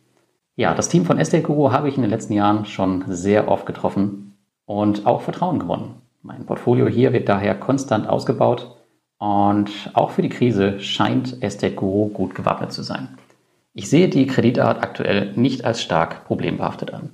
Ja, 0.56 0.74
das 0.74 0.88
Team 0.88 1.04
von 1.04 1.20
Estate 1.20 1.44
Guru 1.44 1.74
habe 1.74 1.90
ich 1.90 1.98
in 1.98 2.02
den 2.02 2.12
letzten 2.12 2.32
Jahren 2.32 2.64
schon 2.64 3.04
sehr 3.08 3.50
oft 3.50 3.66
getroffen 3.66 4.38
und 4.64 5.06
auch 5.08 5.24
Vertrauen 5.24 5.60
gewonnen. 5.60 5.96
Mein 6.22 6.46
Portfolio 6.46 6.88
hier 6.88 7.12
wird 7.12 7.28
daher 7.28 7.54
konstant 7.54 8.08
ausgebaut 8.08 8.78
und 9.18 9.92
auch 9.94 10.12
für 10.12 10.22
die 10.22 10.30
Krise 10.30 10.80
scheint 10.80 11.44
Estate 11.44 11.76
Guru 11.76 12.08
gut 12.08 12.34
gewappnet 12.34 12.72
zu 12.72 12.82
sein. 12.82 13.18
Ich 13.80 13.90
sehe 13.90 14.10
die 14.10 14.28
Kreditart 14.28 14.84
aktuell 14.84 15.32
nicht 15.38 15.64
als 15.64 15.82
stark 15.82 16.26
problembehaftet 16.26 16.94
an. 16.94 17.12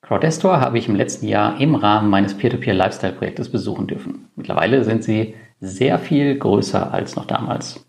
Crowdestor 0.00 0.58
habe 0.58 0.78
ich 0.78 0.88
im 0.88 0.96
letzten 0.96 1.28
Jahr 1.28 1.60
im 1.60 1.74
Rahmen 1.74 2.08
meines 2.08 2.32
Peer-to-Peer-Lifestyle-Projektes 2.32 3.50
besuchen 3.50 3.88
dürfen. 3.88 4.30
Mittlerweile 4.34 4.84
sind 4.84 5.04
sie 5.04 5.34
sehr 5.60 5.98
viel 5.98 6.38
größer 6.38 6.94
als 6.94 7.14
noch 7.14 7.26
damals. 7.26 7.84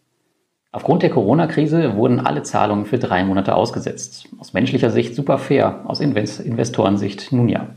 Aufgrund 0.74 1.02
der 1.02 1.12
Corona-Krise 1.12 1.96
wurden 1.96 2.20
alle 2.20 2.44
Zahlungen 2.44 2.86
für 2.86 3.00
drei 3.00 3.24
Monate 3.24 3.56
ausgesetzt. 3.56 4.28
Aus 4.38 4.52
menschlicher 4.52 4.90
Sicht 4.90 5.16
super 5.16 5.38
fair, 5.38 5.86
aus 5.86 6.02
Investorensicht 6.02 7.32
nun 7.32 7.48
ja. 7.48 7.70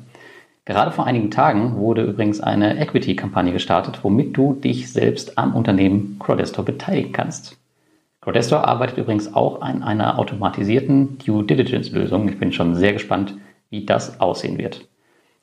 Gerade 0.65 0.91
vor 0.91 1.07
einigen 1.07 1.31
Tagen 1.31 1.77
wurde 1.77 2.03
übrigens 2.03 2.41
eine 2.41 2.81
Equity-Kampagne 2.81 3.53
gestartet, 3.53 4.01
womit 4.03 4.37
du 4.37 4.55
dich 4.55 4.93
selbst 4.93 5.39
am 5.39 5.55
Unternehmen 5.55 6.17
Crowdestor 6.19 6.65
beteiligen 6.65 7.13
kannst. 7.13 7.57
Crowdestor 8.27 8.67
arbeitet 8.67 8.99
übrigens 8.99 9.33
auch 9.35 9.61
an 9.61 9.85
einer 9.85 10.19
automatisierten 10.19 11.17
Due 11.19 11.45
Diligence-Lösung. 11.45 12.29
Ich 12.29 12.41
bin 12.41 12.51
schon 12.51 12.75
sehr 12.75 12.93
gespannt, 12.93 13.37
wie 13.71 13.87
das 13.87 14.19
aussehen 14.19 14.59
wird. 14.59 14.89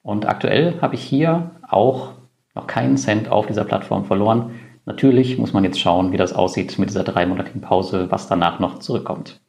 Und 0.02 0.28
aktuell 0.28 0.82
habe 0.82 0.96
ich 0.96 1.02
hier 1.02 1.52
auch 1.66 2.10
noch 2.54 2.68
keinen 2.68 2.98
Cent 2.98 3.32
auf 3.32 3.48
dieser 3.48 3.64
Plattform 3.64 4.04
verloren. 4.04 4.52
Natürlich 4.84 5.38
muss 5.38 5.54
man 5.54 5.64
jetzt 5.64 5.80
schauen, 5.80 6.12
wie 6.12 6.18
das 6.18 6.34
aussieht 6.34 6.78
mit 6.78 6.90
dieser 6.90 7.06
dreimonatigen 7.06 7.62
Pause, 7.62 8.08
was 8.12 8.28
danach 8.28 8.60
noch 8.60 8.80
zurückkommt. 8.80 9.40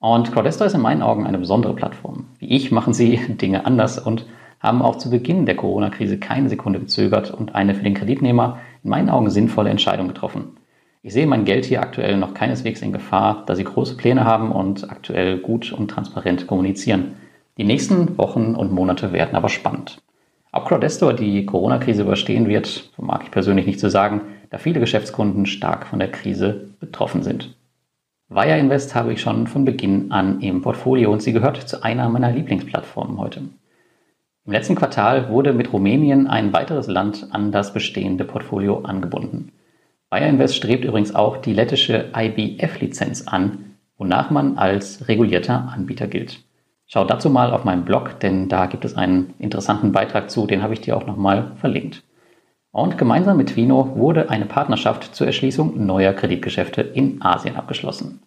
Und 0.00 0.32
Crowdestor 0.32 0.66
ist 0.66 0.74
in 0.74 0.80
meinen 0.80 1.02
Augen 1.02 1.28
eine 1.28 1.38
besondere 1.38 1.74
Plattform. 1.76 2.26
Wie 2.40 2.48
ich 2.48 2.72
machen 2.72 2.92
sie 2.92 3.20
Dinge 3.28 3.66
anders 3.66 4.00
und 4.00 4.26
haben 4.58 4.82
auch 4.82 4.96
zu 4.96 5.10
Beginn 5.10 5.46
der 5.46 5.54
Corona-Krise 5.54 6.18
keine 6.18 6.48
Sekunde 6.48 6.80
gezögert 6.80 7.30
und 7.30 7.54
eine 7.54 7.76
für 7.76 7.84
den 7.84 7.94
Kreditnehmer 7.94 8.58
in 8.82 8.90
meinen 8.90 9.10
Augen 9.10 9.30
sinnvolle 9.30 9.70
Entscheidung 9.70 10.08
getroffen. 10.08 10.56
Ich 11.02 11.12
sehe 11.12 11.26
mein 11.26 11.44
Geld 11.44 11.64
hier 11.64 11.80
aktuell 11.80 12.16
noch 12.16 12.34
keineswegs 12.34 12.82
in 12.82 12.92
Gefahr, 12.92 13.44
da 13.46 13.54
sie 13.54 13.64
große 13.64 13.96
Pläne 13.96 14.24
haben 14.24 14.50
und 14.50 14.90
aktuell 14.90 15.38
gut 15.38 15.72
und 15.72 15.88
transparent 15.88 16.46
kommunizieren. 16.46 17.16
Die 17.56 17.64
nächsten 17.64 18.18
Wochen 18.18 18.54
und 18.54 18.72
Monate 18.72 19.12
werden 19.12 19.36
aber 19.36 19.48
spannend. 19.48 20.02
Ob 20.50 20.66
Crowdestor 20.66 21.12
die 21.12 21.46
Corona-Krise 21.46 22.02
überstehen 22.02 22.48
wird, 22.48 22.90
vermag 22.94 23.22
ich 23.24 23.30
persönlich 23.30 23.66
nicht 23.66 23.78
zu 23.78 23.90
sagen, 23.90 24.22
da 24.50 24.58
viele 24.58 24.80
Geschäftskunden 24.80 25.46
stark 25.46 25.86
von 25.86 25.98
der 25.98 26.10
Krise 26.10 26.70
betroffen 26.80 27.22
sind. 27.22 27.54
Via 28.28 28.56
Invest 28.56 28.94
habe 28.94 29.12
ich 29.12 29.20
schon 29.20 29.46
von 29.46 29.64
Beginn 29.64 30.10
an 30.10 30.40
im 30.40 30.62
Portfolio 30.62 31.12
und 31.12 31.22
sie 31.22 31.32
gehört 31.32 31.68
zu 31.68 31.82
einer 31.82 32.08
meiner 32.08 32.32
Lieblingsplattformen 32.32 33.18
heute. 33.18 33.42
Im 34.44 34.52
letzten 34.52 34.74
Quartal 34.74 35.28
wurde 35.28 35.52
mit 35.52 35.72
Rumänien 35.72 36.26
ein 36.26 36.52
weiteres 36.52 36.88
Land 36.88 37.28
an 37.30 37.52
das 37.52 37.72
bestehende 37.72 38.24
Portfolio 38.24 38.80
angebunden. 38.80 39.52
Via 40.10 40.26
Invest 40.26 40.56
strebt 40.56 40.84
übrigens 40.84 41.14
auch 41.14 41.36
die 41.36 41.52
lettische 41.52 42.10
IBF-Lizenz 42.16 43.26
an, 43.26 43.76
wonach 43.98 44.30
man 44.30 44.56
als 44.56 45.06
regulierter 45.06 45.70
Anbieter 45.74 46.06
gilt. 46.06 46.40
Schau 46.86 47.04
dazu 47.04 47.28
mal 47.28 47.52
auf 47.52 47.64
meinem 47.64 47.84
Blog, 47.84 48.18
denn 48.20 48.48
da 48.48 48.64
gibt 48.64 48.86
es 48.86 48.96
einen 48.96 49.34
interessanten 49.38 49.92
Beitrag 49.92 50.30
zu, 50.30 50.46
den 50.46 50.62
habe 50.62 50.72
ich 50.72 50.80
dir 50.80 50.96
auch 50.96 51.06
nochmal 51.06 51.52
verlinkt. 51.56 52.02
Und 52.70 52.96
gemeinsam 52.96 53.36
mit 53.36 53.50
Twino 53.50 53.96
wurde 53.96 54.30
eine 54.30 54.46
Partnerschaft 54.46 55.14
zur 55.14 55.26
Erschließung 55.26 55.84
neuer 55.84 56.14
Kreditgeschäfte 56.14 56.80
in 56.80 57.20
Asien 57.20 57.56
abgeschlossen. 57.56 58.22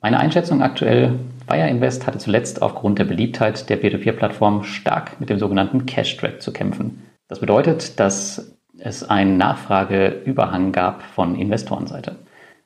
Meine 0.00 0.20
Einschätzung 0.20 0.62
aktuell, 0.62 1.18
Fire 1.48 1.68
Invest 1.68 2.06
hatte 2.06 2.18
zuletzt 2.18 2.62
aufgrund 2.62 3.00
der 3.00 3.04
Beliebtheit 3.04 3.68
der 3.68 3.76
Peer-to-Peer-Plattform 3.76 4.62
stark 4.62 5.18
mit 5.20 5.28
dem 5.28 5.40
sogenannten 5.40 5.86
Cash-Track 5.86 6.40
zu 6.40 6.52
kämpfen. 6.52 7.02
Das 7.26 7.40
bedeutet, 7.40 7.98
dass 7.98 8.59
es 8.82 9.08
einen 9.08 9.36
Nachfrageüberhang 9.36 10.72
gab 10.72 11.02
von 11.02 11.34
Investorenseite. 11.34 12.16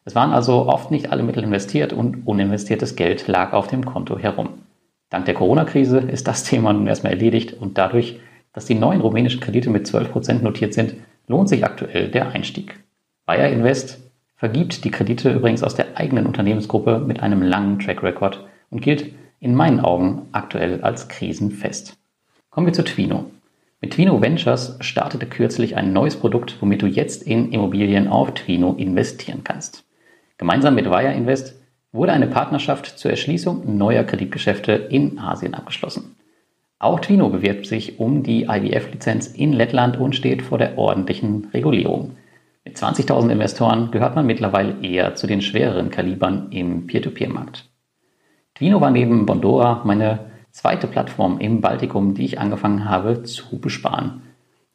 Es 0.04 0.14
waren 0.14 0.32
also 0.32 0.66
oft 0.66 0.90
nicht 0.90 1.10
alle 1.10 1.22
Mittel 1.22 1.44
investiert 1.44 1.92
und 1.92 2.26
uninvestiertes 2.26 2.96
Geld 2.96 3.26
lag 3.26 3.52
auf 3.52 3.66
dem 3.66 3.84
Konto 3.84 4.18
herum. 4.18 4.50
Dank 5.10 5.24
der 5.24 5.34
Corona-Krise 5.34 5.98
ist 5.98 6.28
das 6.28 6.44
Thema 6.44 6.72
nun 6.72 6.86
erstmal 6.86 7.12
erledigt 7.12 7.54
und 7.54 7.78
dadurch, 7.78 8.20
dass 8.52 8.66
die 8.66 8.74
neuen 8.74 9.00
rumänischen 9.00 9.40
Kredite 9.40 9.70
mit 9.70 9.86
12% 9.86 10.42
notiert 10.42 10.74
sind, 10.74 10.94
lohnt 11.26 11.48
sich 11.48 11.64
aktuell 11.64 12.08
der 12.08 12.30
Einstieg. 12.30 12.78
Bayer 13.26 13.48
Invest 13.48 14.00
vergibt 14.36 14.84
die 14.84 14.90
Kredite 14.90 15.32
übrigens 15.32 15.62
aus 15.62 15.74
der 15.74 15.96
eigenen 15.96 16.26
Unternehmensgruppe 16.26 16.98
mit 16.98 17.20
einem 17.20 17.42
langen 17.42 17.78
Track 17.78 18.02
Record 18.02 18.44
und 18.70 18.82
gilt 18.82 19.14
in 19.40 19.54
meinen 19.54 19.80
Augen 19.80 20.28
aktuell 20.32 20.82
als 20.82 21.08
krisenfest. 21.08 21.96
Kommen 22.50 22.66
wir 22.66 22.74
zu 22.74 22.84
Twino. 22.84 23.30
Mit 23.84 23.92
Twino 23.92 24.22
Ventures 24.22 24.78
startete 24.80 25.26
kürzlich 25.26 25.76
ein 25.76 25.92
neues 25.92 26.16
Produkt, 26.16 26.56
womit 26.60 26.80
du 26.80 26.86
jetzt 26.86 27.22
in 27.22 27.52
Immobilien 27.52 28.08
auf 28.08 28.32
Twino 28.32 28.72
investieren 28.72 29.44
kannst. 29.44 29.84
Gemeinsam 30.38 30.74
mit 30.74 30.86
Via 30.86 31.10
Invest 31.10 31.60
wurde 31.92 32.14
eine 32.14 32.26
Partnerschaft 32.26 32.98
zur 32.98 33.10
Erschließung 33.10 33.76
neuer 33.76 34.04
Kreditgeschäfte 34.04 34.72
in 34.72 35.18
Asien 35.18 35.52
abgeschlossen. 35.52 36.16
Auch 36.78 36.98
Twino 36.98 37.28
bewirbt 37.28 37.66
sich 37.66 38.00
um 38.00 38.22
die 38.22 38.44
IWF-Lizenz 38.44 39.26
in 39.26 39.52
Lettland 39.52 39.98
und 39.98 40.16
steht 40.16 40.40
vor 40.40 40.56
der 40.56 40.78
ordentlichen 40.78 41.48
Regulierung. 41.52 42.12
Mit 42.64 42.78
20.000 42.78 43.30
Investoren 43.32 43.90
gehört 43.90 44.16
man 44.16 44.24
mittlerweile 44.24 44.80
eher 44.80 45.14
zu 45.14 45.26
den 45.26 45.42
schwereren 45.42 45.90
Kalibern 45.90 46.50
im 46.52 46.86
Peer-to-Peer-Markt. 46.86 47.68
Twino 48.54 48.80
war 48.80 48.90
neben 48.90 49.26
Bondora 49.26 49.82
meine 49.84 50.32
zweite 50.54 50.86
Plattform 50.86 51.40
im 51.40 51.60
Baltikum, 51.60 52.14
die 52.14 52.24
ich 52.24 52.38
angefangen 52.38 52.88
habe 52.88 53.24
zu 53.24 53.58
besparen. 53.58 54.22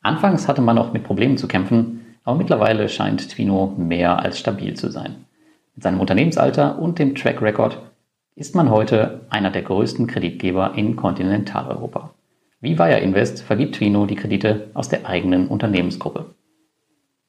Anfangs 0.01 0.47
hatte 0.47 0.61
man 0.61 0.75
noch 0.75 0.91
mit 0.91 1.05
Problemen 1.05 1.37
zu 1.37 1.47
kämpfen, 1.47 2.17
aber 2.25 2.37
mittlerweile 2.37 2.89
scheint 2.89 3.29
Twino 3.29 3.73
mehr 3.77 4.19
als 4.19 4.37
stabil 4.37 4.73
zu 4.75 4.91
sein. 4.91 5.25
Mit 5.75 5.83
seinem 5.83 6.01
Unternehmensalter 6.01 6.77
und 6.79 6.99
dem 6.99 7.15
Track 7.15 7.41
Record 7.41 7.81
ist 8.35 8.55
man 8.55 8.69
heute 8.69 9.21
einer 9.29 9.51
der 9.51 9.61
größten 9.61 10.05
Kreditgeber 10.07 10.73
in 10.75 10.97
Kontinentaleuropa. 10.97 12.13
Wie 12.59 12.77
Via 12.77 12.97
Invest 12.97 13.41
vergibt 13.41 13.75
Twino 13.75 14.05
die 14.05 14.15
Kredite 14.15 14.69
aus 14.73 14.89
der 14.89 15.07
eigenen 15.07 15.47
Unternehmensgruppe. 15.47 16.25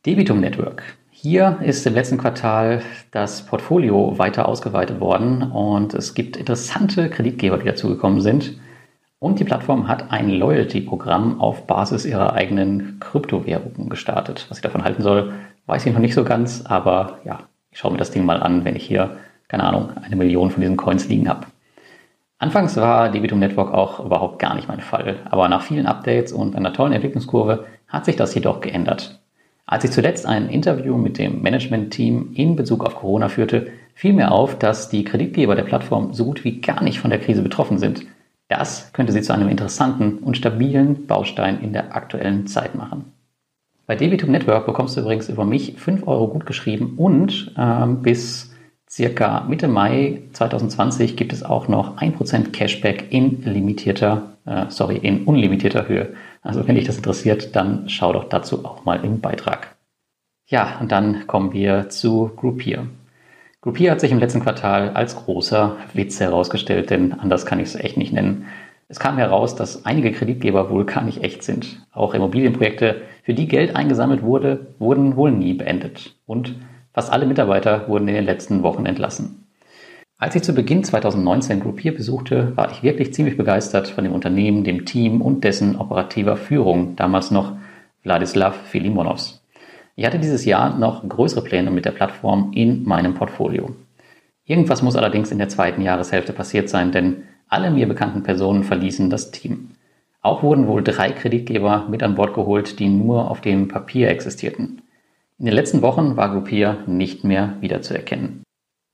Debitum 0.04 0.40
Network. 0.40 0.82
Hier 1.22 1.58
ist 1.60 1.86
im 1.86 1.92
letzten 1.92 2.16
Quartal 2.16 2.80
das 3.10 3.44
Portfolio 3.44 4.16
weiter 4.16 4.48
ausgeweitet 4.48 5.00
worden 5.00 5.42
und 5.42 5.92
es 5.92 6.14
gibt 6.14 6.38
interessante 6.38 7.10
Kreditgeber, 7.10 7.58
die 7.58 7.66
dazugekommen 7.66 8.22
sind. 8.22 8.58
Und 9.18 9.38
die 9.38 9.44
Plattform 9.44 9.86
hat 9.86 10.12
ein 10.12 10.30
Loyalty-Programm 10.30 11.38
auf 11.38 11.66
Basis 11.66 12.06
ihrer 12.06 12.32
eigenen 12.32 13.00
Kryptowährungen 13.00 13.90
gestartet. 13.90 14.46
Was 14.48 14.56
ich 14.56 14.62
davon 14.62 14.82
halten 14.82 15.02
soll, 15.02 15.34
weiß 15.66 15.84
ich 15.84 15.92
noch 15.92 16.00
nicht 16.00 16.14
so 16.14 16.24
ganz, 16.24 16.64
aber 16.64 17.18
ja, 17.24 17.40
ich 17.70 17.78
schaue 17.78 17.92
mir 17.92 17.98
das 17.98 18.12
Ding 18.12 18.24
mal 18.24 18.42
an, 18.42 18.64
wenn 18.64 18.74
ich 18.74 18.86
hier, 18.86 19.18
keine 19.46 19.64
Ahnung, 19.64 19.90
eine 20.02 20.16
Million 20.16 20.50
von 20.50 20.62
diesen 20.62 20.78
Coins 20.78 21.06
liegen 21.06 21.28
habe. 21.28 21.48
Anfangs 22.38 22.78
war 22.78 23.10
Debitum 23.10 23.40
Network 23.40 23.74
auch 23.74 24.02
überhaupt 24.02 24.38
gar 24.38 24.54
nicht 24.54 24.68
mein 24.68 24.80
Fall, 24.80 25.16
aber 25.26 25.50
nach 25.50 25.60
vielen 25.60 25.84
Updates 25.84 26.32
und 26.32 26.56
einer 26.56 26.72
tollen 26.72 26.94
Entwicklungskurve 26.94 27.66
hat 27.88 28.06
sich 28.06 28.16
das 28.16 28.34
jedoch 28.34 28.62
geändert. 28.62 29.19
Als 29.70 29.84
ich 29.84 29.92
zuletzt 29.92 30.26
ein 30.26 30.48
Interview 30.48 30.96
mit 30.96 31.16
dem 31.16 31.42
Management-Team 31.42 32.32
in 32.34 32.56
Bezug 32.56 32.84
auf 32.84 32.96
Corona 32.96 33.28
führte, 33.28 33.68
fiel 33.94 34.12
mir 34.12 34.32
auf, 34.32 34.58
dass 34.58 34.88
die 34.88 35.04
Kreditgeber 35.04 35.54
der 35.54 35.62
Plattform 35.62 36.12
so 36.12 36.24
gut 36.24 36.42
wie 36.42 36.60
gar 36.60 36.82
nicht 36.82 36.98
von 36.98 37.10
der 37.10 37.20
Krise 37.20 37.40
betroffen 37.40 37.78
sind. 37.78 38.04
Das 38.48 38.92
könnte 38.92 39.12
sie 39.12 39.22
zu 39.22 39.32
einem 39.32 39.48
interessanten 39.48 40.18
und 40.18 40.36
stabilen 40.36 41.06
Baustein 41.06 41.60
in 41.60 41.72
der 41.72 41.94
aktuellen 41.94 42.48
Zeit 42.48 42.74
machen. 42.74 43.12
Bei 43.86 43.94
Debitum 43.94 44.32
Network 44.32 44.66
bekommst 44.66 44.96
du 44.96 45.02
übrigens 45.02 45.28
über 45.28 45.44
mich 45.44 45.74
5 45.76 46.04
Euro 46.08 46.26
gutgeschrieben 46.26 46.94
und 46.96 47.54
ähm, 47.56 48.02
bis 48.02 48.52
circa 48.90 49.42
Mitte 49.48 49.68
Mai 49.68 50.22
2020 50.32 51.14
gibt 51.14 51.32
es 51.32 51.44
auch 51.44 51.68
noch 51.68 51.96
1% 51.98 52.50
Cashback 52.50 53.12
in 53.12 53.44
limitierter, 53.44 54.32
äh, 54.46 54.64
sorry, 54.68 54.96
in 54.96 55.26
unlimitierter 55.26 55.86
Höhe. 55.86 56.08
Also 56.42 56.66
wenn 56.66 56.74
dich 56.74 56.86
das 56.86 56.96
interessiert, 56.96 57.54
dann 57.56 57.88
schau 57.88 58.12
doch 58.12 58.24
dazu 58.24 58.64
auch 58.64 58.84
mal 58.84 59.04
im 59.04 59.20
Beitrag. 59.20 59.76
Ja, 60.46 60.78
und 60.80 60.90
dann 60.90 61.26
kommen 61.26 61.52
wir 61.52 61.90
zu 61.90 62.32
Groupier. 62.36 62.86
Groupier 63.60 63.90
hat 63.90 64.00
sich 64.00 64.10
im 64.10 64.18
letzten 64.18 64.40
Quartal 64.40 64.90
als 64.90 65.16
großer 65.16 65.76
Witz 65.92 66.18
herausgestellt, 66.18 66.90
denn 66.90 67.12
anders 67.12 67.44
kann 67.44 67.60
ich 67.60 67.68
es 67.68 67.74
echt 67.76 67.96
nicht 67.96 68.12
nennen. 68.12 68.46
Es 68.88 68.98
kam 68.98 69.18
heraus, 69.18 69.54
dass 69.54 69.84
einige 69.84 70.10
Kreditgeber 70.10 70.70
wohl 70.70 70.86
gar 70.86 71.04
nicht 71.04 71.22
echt 71.22 71.44
sind. 71.44 71.86
Auch 71.92 72.14
Immobilienprojekte, 72.14 73.02
für 73.22 73.34
die 73.34 73.46
Geld 73.46 73.76
eingesammelt 73.76 74.22
wurde, 74.22 74.74
wurden 74.78 75.14
wohl 75.14 75.30
nie 75.30 75.54
beendet. 75.54 76.16
Und 76.26 76.56
fast 76.92 77.12
alle 77.12 77.26
Mitarbeiter 77.26 77.86
wurden 77.86 78.08
in 78.08 78.14
den 78.14 78.24
letzten 78.24 78.64
Wochen 78.64 78.86
entlassen. 78.86 79.46
Als 80.20 80.34
ich 80.34 80.42
zu 80.42 80.52
Beginn 80.52 80.84
2019 80.84 81.60
Groupier 81.60 81.94
besuchte, 81.94 82.54
war 82.54 82.70
ich 82.70 82.82
wirklich 82.82 83.14
ziemlich 83.14 83.38
begeistert 83.38 83.88
von 83.88 84.04
dem 84.04 84.12
Unternehmen, 84.12 84.64
dem 84.64 84.84
Team 84.84 85.22
und 85.22 85.44
dessen 85.44 85.76
operativer 85.76 86.36
Führung, 86.36 86.94
damals 86.94 87.30
noch 87.30 87.54
Wladislav 88.02 88.54
Filimonovs. 88.66 89.42
Ich 89.96 90.04
hatte 90.04 90.18
dieses 90.18 90.44
Jahr 90.44 90.76
noch 90.76 91.08
größere 91.08 91.42
Pläne 91.42 91.70
mit 91.70 91.86
der 91.86 91.92
Plattform 91.92 92.52
in 92.54 92.84
meinem 92.84 93.14
Portfolio. 93.14 93.74
Irgendwas 94.44 94.82
muss 94.82 94.94
allerdings 94.94 95.32
in 95.32 95.38
der 95.38 95.48
zweiten 95.48 95.80
Jahreshälfte 95.80 96.34
passiert 96.34 96.68
sein, 96.68 96.92
denn 96.92 97.22
alle 97.48 97.70
mir 97.70 97.88
bekannten 97.88 98.22
Personen 98.22 98.62
verließen 98.62 99.08
das 99.08 99.30
Team. 99.30 99.70
Auch 100.20 100.42
wurden 100.42 100.66
wohl 100.66 100.84
drei 100.84 101.12
Kreditgeber 101.12 101.86
mit 101.88 102.02
an 102.02 102.14
Bord 102.14 102.34
geholt, 102.34 102.78
die 102.78 102.90
nur 102.90 103.30
auf 103.30 103.40
dem 103.40 103.68
Papier 103.68 104.10
existierten. 104.10 104.82
In 105.38 105.46
den 105.46 105.54
letzten 105.54 105.80
Wochen 105.80 106.18
war 106.18 106.30
Groupier 106.30 106.76
nicht 106.86 107.24
mehr 107.24 107.54
wiederzuerkennen. 107.60 108.42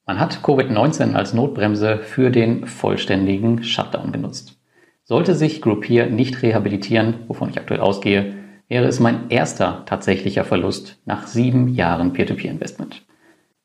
Man 0.09 0.21
hat 0.21 0.39
Covid-19 0.45 1.15
als 1.15 1.35
Notbremse 1.35 1.99
für 1.99 2.31
den 2.31 2.69
vollständigen 2.69 3.65
Shutdown 3.65 4.13
genutzt. 4.13 4.57
Sollte 5.03 5.35
sich 5.35 5.61
Groupier 5.61 6.07
nicht 6.07 6.43
rehabilitieren, 6.43 7.15
wovon 7.27 7.51
ich 7.51 7.59
aktuell 7.59 7.81
ausgehe, 7.81 8.35
wäre 8.69 8.87
es 8.87 9.01
mein 9.01 9.31
erster 9.31 9.83
tatsächlicher 9.85 10.45
Verlust 10.45 11.01
nach 11.07 11.27
sieben 11.27 11.67
Jahren 11.67 12.13
Peer-to-Peer-Investment. 12.13 13.03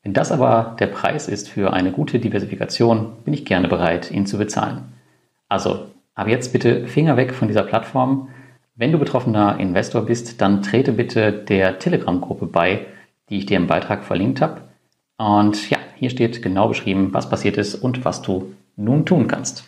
Wenn 0.01 0.13
das 0.13 0.31
aber 0.31 0.75
der 0.79 0.87
Preis 0.87 1.27
ist 1.27 1.47
für 1.47 1.73
eine 1.73 1.91
gute 1.91 2.17
Diversifikation, 2.17 3.17
bin 3.23 3.35
ich 3.35 3.45
gerne 3.45 3.67
bereit, 3.67 4.09
ihn 4.09 4.25
zu 4.25 4.39
bezahlen. 4.39 4.93
Also, 5.47 5.91
ab 6.15 6.27
jetzt 6.27 6.53
bitte 6.53 6.87
Finger 6.87 7.17
weg 7.17 7.35
von 7.35 7.49
dieser 7.49 7.63
Plattform. 7.63 8.29
Wenn 8.73 8.91
du 8.91 8.97
betroffener 8.97 9.59
Investor 9.59 10.07
bist, 10.07 10.41
dann 10.41 10.63
trete 10.63 10.93
bitte 10.93 11.31
der 11.31 11.77
Telegram-Gruppe 11.77 12.47
bei, 12.47 12.87
die 13.29 13.37
ich 13.37 13.45
dir 13.45 13.57
im 13.57 13.67
Beitrag 13.67 14.03
verlinkt 14.03 14.41
habe. 14.41 14.70
Und 15.21 15.69
ja, 15.69 15.77
hier 15.97 16.09
steht 16.09 16.41
genau 16.41 16.67
beschrieben, 16.67 17.09
was 17.11 17.29
passiert 17.29 17.55
ist 17.57 17.75
und 17.75 18.03
was 18.05 18.23
du 18.23 18.55
nun 18.75 19.05
tun 19.05 19.27
kannst. 19.27 19.65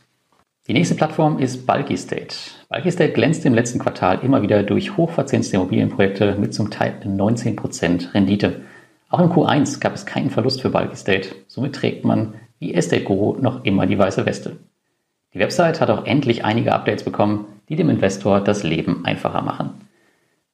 Die 0.68 0.74
nächste 0.74 0.96
Plattform 0.96 1.38
ist 1.38 1.68
Bulky 1.68 1.96
State. 1.96 2.36
Bulky 2.70 2.92
State 2.92 3.14
glänzt 3.14 3.46
im 3.46 3.54
letzten 3.54 3.78
Quartal 3.78 4.22
immer 4.24 4.42
wieder 4.42 4.64
durch 4.64 4.98
hochverzinste 4.98 5.58
Immobilienprojekte 5.58 6.38
mit 6.40 6.56
zum 6.56 6.72
Teil 6.72 6.96
19% 7.06 8.16
Rendite. 8.16 8.62
Auch 9.10 9.20
im 9.20 9.30
Q1 9.30 9.80
gab 9.80 9.94
es 9.94 10.08
keinen 10.08 10.32
Verlust 10.32 10.60
für 10.60 10.72
Bulky 10.72 10.96
State. 10.96 11.36
Somit 11.48 11.76
trägt 11.76 12.04
man 12.04 12.34
wie 12.58 12.74
Estate 12.74 13.04
Guru 13.04 13.40
noch 13.40 13.64
immer 13.64 13.86
die 13.86 14.00
weiße 14.00 14.26
Weste. 14.26 14.58
Die 15.36 15.40
Website 15.40 15.82
hat 15.82 15.92
auch 15.92 16.08
endlich 16.08 16.46
einige 16.46 16.74
Updates 16.74 17.04
bekommen, 17.04 17.46
die 17.70 17.76
dem 17.76 17.92
Investor 17.92 18.40
das 18.40 18.64
Leben 18.64 19.06
einfacher 19.06 19.44
machen. 19.44 19.82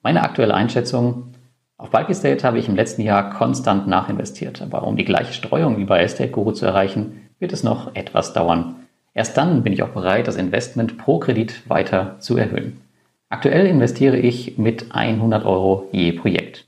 Meine 0.03 0.24
aktuelle 0.24 0.56
Einschätzung, 0.56 1.36
auf 1.80 1.92
Bulky 1.92 2.14
State 2.14 2.46
habe 2.46 2.60
ich 2.60 2.68
im 2.68 2.76
letzten 2.76 3.04
Jahr 3.04 3.30
konstant 3.30 3.88
nachinvestiert, 3.88 4.62
aber 4.62 4.86
um 4.86 4.98
die 4.98 5.06
gleiche 5.06 5.32
Streuung 5.32 5.78
wie 5.78 5.86
bei 5.86 6.02
Estate 6.02 6.30
Guru 6.30 6.52
zu 6.52 6.66
erreichen, 6.66 7.30
wird 7.40 7.54
es 7.54 7.64
noch 7.64 7.96
etwas 7.96 8.34
dauern. 8.34 8.76
Erst 9.14 9.38
dann 9.38 9.64
bin 9.64 9.72
ich 9.72 9.82
auch 9.82 9.90
bereit, 9.90 10.28
das 10.28 10.36
Investment 10.36 10.98
pro 10.98 11.20
Kredit 11.20 11.70
weiter 11.70 12.18
zu 12.20 12.36
erhöhen. 12.36 12.82
Aktuell 13.30 13.66
investiere 13.66 14.18
ich 14.18 14.58
mit 14.58 14.94
100 14.94 15.46
Euro 15.46 15.88
je 15.94 16.12
Projekt. 16.12 16.68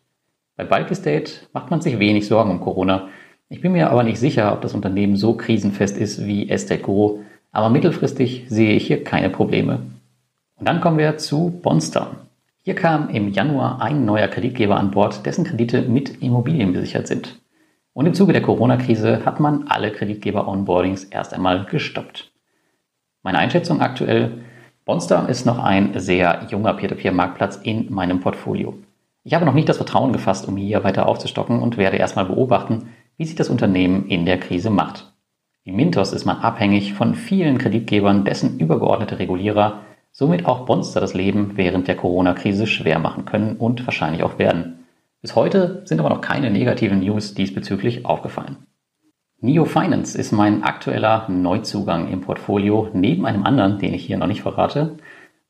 Bei 0.55 0.63
Bulk 0.63 0.89
Estate 0.89 1.29
macht 1.51 1.71
man 1.71 1.81
sich 1.81 1.99
wenig 1.99 2.25
Sorgen 2.25 2.51
um 2.51 2.61
Corona. 2.61 3.09
Ich 3.49 3.59
bin 3.59 3.73
mir 3.73 3.89
aber 3.89 4.03
nicht 4.03 4.17
sicher, 4.19 4.53
ob 4.53 4.61
das 4.61 4.73
Unternehmen 4.73 5.17
so 5.17 5.33
krisenfest 5.33 5.97
ist 5.97 6.25
wie 6.25 6.49
Estate 6.49 6.83
Guru, 6.83 7.19
aber 7.51 7.69
mittelfristig 7.69 8.45
sehe 8.47 8.75
ich 8.75 8.87
hier 8.87 9.03
keine 9.03 9.29
Probleme. 9.29 9.79
Und 10.57 10.69
dann 10.69 10.79
kommen 10.79 10.97
wir 10.97 11.17
zu 11.17 11.59
Bonster. 11.61 12.11
Hier 12.63 12.75
kam 12.75 13.09
im 13.09 13.29
Januar 13.29 13.81
ein 13.81 14.05
neuer 14.05 14.27
Kreditgeber 14.27 14.77
an 14.77 14.91
Bord, 14.91 15.25
dessen 15.25 15.45
Kredite 15.45 15.81
mit 15.81 16.21
Immobilien 16.21 16.73
besichert 16.73 17.07
sind. 17.07 17.41
Und 17.93 18.05
im 18.05 18.13
Zuge 18.13 18.33
der 18.33 18.43
Corona-Krise 18.43 19.25
hat 19.25 19.39
man 19.39 19.67
alle 19.67 19.89
Kreditgeber-Onboardings 19.89 21.05
erst 21.09 21.33
einmal 21.33 21.65
gestoppt. 21.65 22.31
Meine 23.23 23.39
Einschätzung 23.39 23.81
aktuell, 23.81 24.43
Bonster 24.85 25.27
ist 25.27 25.47
noch 25.47 25.57
ein 25.57 25.99
sehr 25.99 26.45
junger 26.51 26.75
Peer-to-Peer-Marktplatz 26.75 27.55
in 27.55 27.91
meinem 27.91 28.19
Portfolio. 28.19 28.75
Ich 29.23 29.33
habe 29.33 29.45
noch 29.45 29.55
nicht 29.55 29.67
das 29.67 29.77
Vertrauen 29.77 30.13
gefasst, 30.13 30.47
um 30.47 30.55
hier 30.55 30.83
weiter 30.83 31.07
aufzustocken 31.07 31.63
und 31.63 31.77
werde 31.77 31.97
erstmal 31.97 32.25
beobachten, 32.25 32.89
wie 33.17 33.25
sich 33.25 33.35
das 33.35 33.49
Unternehmen 33.49 34.05
in 34.05 34.27
der 34.27 34.39
Krise 34.39 34.69
macht. 34.69 35.11
Wie 35.63 35.71
Mintos 35.71 36.13
ist 36.13 36.25
man 36.25 36.37
abhängig 36.37 36.93
von 36.93 37.15
vielen 37.15 37.57
Kreditgebern, 37.57 38.23
dessen 38.23 38.59
übergeordnete 38.59 39.17
Regulierer 39.17 39.81
somit 40.11 40.45
auch 40.45 40.65
Bonster 40.65 40.99
das 40.99 41.13
Leben 41.13 41.53
während 41.55 41.87
der 41.87 41.95
Corona-Krise 41.95 42.67
schwer 42.67 42.99
machen 42.99 43.25
können 43.25 43.57
und 43.57 43.85
wahrscheinlich 43.85 44.23
auch 44.23 44.39
werden. 44.39 44.85
Bis 45.21 45.35
heute 45.35 45.83
sind 45.85 45.99
aber 45.99 46.09
noch 46.09 46.21
keine 46.21 46.49
negativen 46.49 46.99
News 46.99 47.33
diesbezüglich 47.33 48.05
aufgefallen. 48.05 48.57
Neo 49.39 49.65
Finance 49.65 50.17
ist 50.17 50.31
mein 50.31 50.63
aktueller 50.63 51.27
Neuzugang 51.29 52.09
im 52.09 52.21
Portfolio, 52.21 52.89
neben 52.93 53.25
einem 53.25 53.43
anderen, 53.43 53.79
den 53.79 53.93
ich 53.93 54.05
hier 54.05 54.17
noch 54.17 54.27
nicht 54.27 54.43
verrate. 54.43 54.97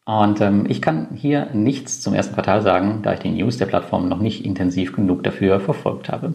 Und 0.05 0.41
ähm, 0.41 0.65
ich 0.67 0.81
kann 0.81 1.09
hier 1.13 1.49
nichts 1.53 2.01
zum 2.01 2.13
ersten 2.13 2.33
Quartal 2.33 2.61
sagen, 2.61 3.01
da 3.03 3.13
ich 3.13 3.19
die 3.19 3.31
News 3.31 3.57
der 3.57 3.65
Plattform 3.65 4.07
noch 4.07 4.19
nicht 4.19 4.45
intensiv 4.45 4.93
genug 4.93 5.23
dafür 5.23 5.59
verfolgt 5.59 6.09
habe. 6.09 6.33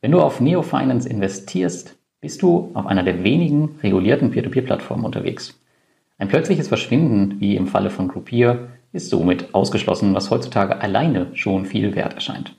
Wenn 0.00 0.12
du 0.12 0.20
auf 0.20 0.40
Neo 0.40 0.62
Finance 0.62 1.08
investierst, 1.08 1.96
bist 2.20 2.42
du 2.42 2.70
auf 2.74 2.86
einer 2.86 3.02
der 3.02 3.24
wenigen 3.24 3.78
regulierten 3.82 4.30
Peer-to-Peer-Plattformen 4.30 5.04
unterwegs. 5.04 5.58
Ein 6.20 6.28
plötzliches 6.28 6.68
Verschwinden, 6.68 7.40
wie 7.40 7.56
im 7.56 7.66
Falle 7.66 7.88
von 7.88 8.08
Groupier, 8.08 8.68
ist 8.92 9.08
somit 9.08 9.54
ausgeschlossen, 9.54 10.14
was 10.14 10.30
heutzutage 10.30 10.78
alleine 10.82 11.28
schon 11.32 11.64
viel 11.64 11.96
wert 11.96 12.12
erscheint. 12.12 12.54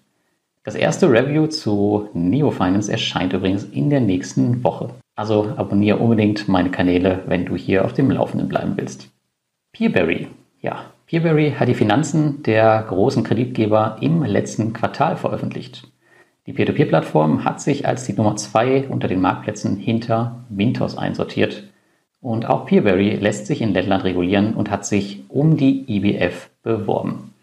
Das 0.63 0.73
erste 0.73 1.11
Review 1.11 1.45
zu 1.45 2.09
Neo 2.15 2.49
Finance 2.49 2.91
erscheint 2.91 3.33
übrigens 3.33 3.63
in 3.65 3.91
der 3.91 4.01
nächsten 4.01 4.63
Woche. 4.63 4.89
Also 5.15 5.53
abonniere 5.57 5.99
unbedingt 5.99 6.47
meine 6.47 6.71
Kanäle, 6.71 7.21
wenn 7.27 7.45
du 7.45 7.55
hier 7.55 7.85
auf 7.85 7.93
dem 7.93 8.09
Laufenden 8.09 8.49
bleiben 8.49 8.73
willst. 8.77 9.11
Peerberry. 9.73 10.27
Ja, 10.59 10.85
Peerberry 11.05 11.51
hat 11.51 11.67
die 11.67 11.75
Finanzen 11.75 12.41
der 12.41 12.83
großen 12.89 13.23
Kreditgeber 13.23 13.97
im 14.01 14.23
letzten 14.23 14.73
Quartal 14.73 15.17
veröffentlicht. 15.17 15.87
Die 16.47 16.53
Peer-to-Peer-Plattform 16.53 17.45
hat 17.45 17.61
sich 17.61 17.85
als 17.85 18.05
die 18.05 18.13
Nummer 18.13 18.35
zwei 18.37 18.87
unter 18.87 19.07
den 19.07 19.21
Marktplätzen 19.21 19.77
hinter 19.77 20.45
Mintos 20.49 20.97
einsortiert. 20.97 21.65
Und 22.21 22.45
auch 22.45 22.65
Peerberry 22.65 23.15
lässt 23.15 23.47
sich 23.47 23.61
in 23.61 23.73
Lettland 23.73 24.03
regulieren 24.03 24.53
und 24.53 24.69
hat 24.69 24.85
sich 24.85 25.23
um 25.27 25.57
die 25.57 25.85
IBF 25.87 26.51
beworben. 26.63 27.33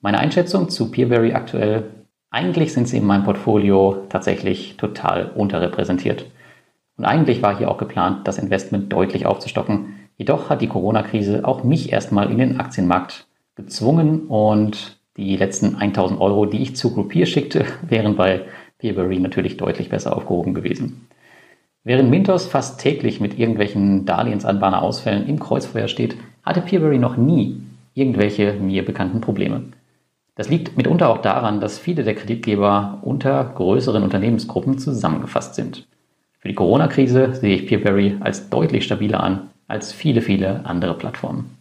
Meine 0.00 0.18
Einschätzung 0.18 0.68
zu 0.68 0.90
Peerberry 0.90 1.32
aktuell 1.32 1.84
eigentlich 2.34 2.72
sind 2.72 2.88
sie 2.88 2.96
in 2.96 3.06
meinem 3.06 3.22
Portfolio 3.22 4.06
tatsächlich 4.08 4.76
total 4.76 5.30
unterrepräsentiert. 5.36 6.26
Und 6.96 7.04
eigentlich 7.04 7.42
war 7.42 7.56
hier 7.56 7.70
auch 7.70 7.78
geplant, 7.78 8.26
das 8.26 8.38
Investment 8.38 8.92
deutlich 8.92 9.24
aufzustocken. 9.24 9.94
Jedoch 10.16 10.50
hat 10.50 10.60
die 10.60 10.66
Corona-Krise 10.66 11.44
auch 11.44 11.62
mich 11.62 11.92
erstmal 11.92 12.32
in 12.32 12.38
den 12.38 12.58
Aktienmarkt 12.58 13.28
gezwungen 13.54 14.26
und 14.26 14.98
die 15.16 15.36
letzten 15.36 15.76
1000 15.76 16.20
Euro, 16.20 16.44
die 16.44 16.60
ich 16.60 16.74
zu 16.74 16.92
Groupier 16.92 17.26
schickte, 17.26 17.66
wären 17.88 18.16
bei 18.16 18.42
Peerberry 18.78 19.20
natürlich 19.20 19.56
deutlich 19.56 19.88
besser 19.88 20.16
aufgehoben 20.16 20.54
gewesen. 20.54 21.06
Während 21.84 22.08
Mintos 22.08 22.46
fast 22.46 22.80
täglich 22.80 23.20
mit 23.20 23.38
irgendwelchen 23.38 24.06
Darlehensanbahner-Ausfällen 24.06 25.28
im 25.28 25.38
Kreuzfeuer 25.38 25.86
steht, 25.86 26.16
hatte 26.42 26.62
Peerberry 26.62 26.98
noch 26.98 27.18
nie 27.18 27.60
irgendwelche 27.92 28.54
mir 28.54 28.84
bekannten 28.84 29.20
Probleme. 29.20 29.64
Das 30.34 30.48
liegt 30.48 30.76
mitunter 30.76 31.10
auch 31.10 31.18
daran, 31.18 31.60
dass 31.60 31.78
viele 31.78 32.02
der 32.02 32.14
Kreditgeber 32.14 32.98
unter 33.02 33.44
größeren 33.44 34.02
Unternehmensgruppen 34.02 34.78
zusammengefasst 34.78 35.54
sind. 35.54 35.86
Für 36.40 36.48
die 36.48 36.54
Corona-Krise 36.54 37.34
sehe 37.34 37.54
ich 37.54 37.66
Peerberry 37.66 38.16
als 38.20 38.48
deutlich 38.48 38.84
stabiler 38.84 39.22
an 39.22 39.50
als 39.68 39.92
viele, 39.92 40.20
viele 40.20 40.64
andere 40.64 40.94
Plattformen. 40.94 41.56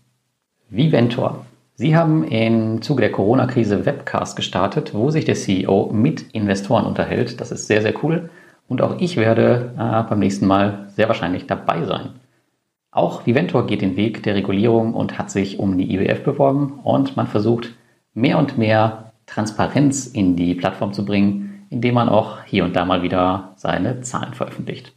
Viventor. 0.69 1.45
Sie 1.75 1.95
haben 1.95 2.23
im 2.25 2.81
Zuge 2.81 3.01
der 3.01 3.11
Corona-Krise 3.11 3.85
Webcast 3.85 4.35
gestartet, 4.35 4.93
wo 4.93 5.09
sich 5.09 5.25
der 5.25 5.35
CEO 5.35 5.89
mit 5.91 6.33
Investoren 6.33 6.85
unterhält. 6.85 7.39
Das 7.41 7.51
ist 7.51 7.67
sehr, 7.67 7.81
sehr 7.81 7.93
cool. 8.03 8.29
Und 8.67 8.81
auch 8.81 8.99
ich 8.99 9.17
werde 9.17 9.73
äh, 9.77 10.09
beim 10.09 10.19
nächsten 10.19 10.47
Mal 10.47 10.87
sehr 10.95 11.07
wahrscheinlich 11.07 11.47
dabei 11.47 11.83
sein. 11.85 12.11
Auch 12.91 13.25
Viventor 13.25 13.65
geht 13.65 13.81
den 13.81 13.95
Weg 13.95 14.23
der 14.23 14.35
Regulierung 14.35 14.93
und 14.93 15.17
hat 15.17 15.31
sich 15.31 15.59
um 15.59 15.77
die 15.77 15.93
IWF 15.93 16.23
beworben 16.23 16.79
und 16.83 17.17
man 17.17 17.27
versucht, 17.27 17.73
mehr 18.13 18.37
und 18.37 18.57
mehr 18.57 19.13
Transparenz 19.25 20.05
in 20.05 20.35
die 20.35 20.53
Plattform 20.53 20.93
zu 20.93 21.03
bringen, 21.03 21.65
indem 21.69 21.95
man 21.95 22.09
auch 22.09 22.43
hier 22.43 22.63
und 22.63 22.75
da 22.75 22.85
mal 22.85 23.01
wieder 23.01 23.53
seine 23.55 24.01
Zahlen 24.01 24.33
veröffentlicht. 24.33 24.93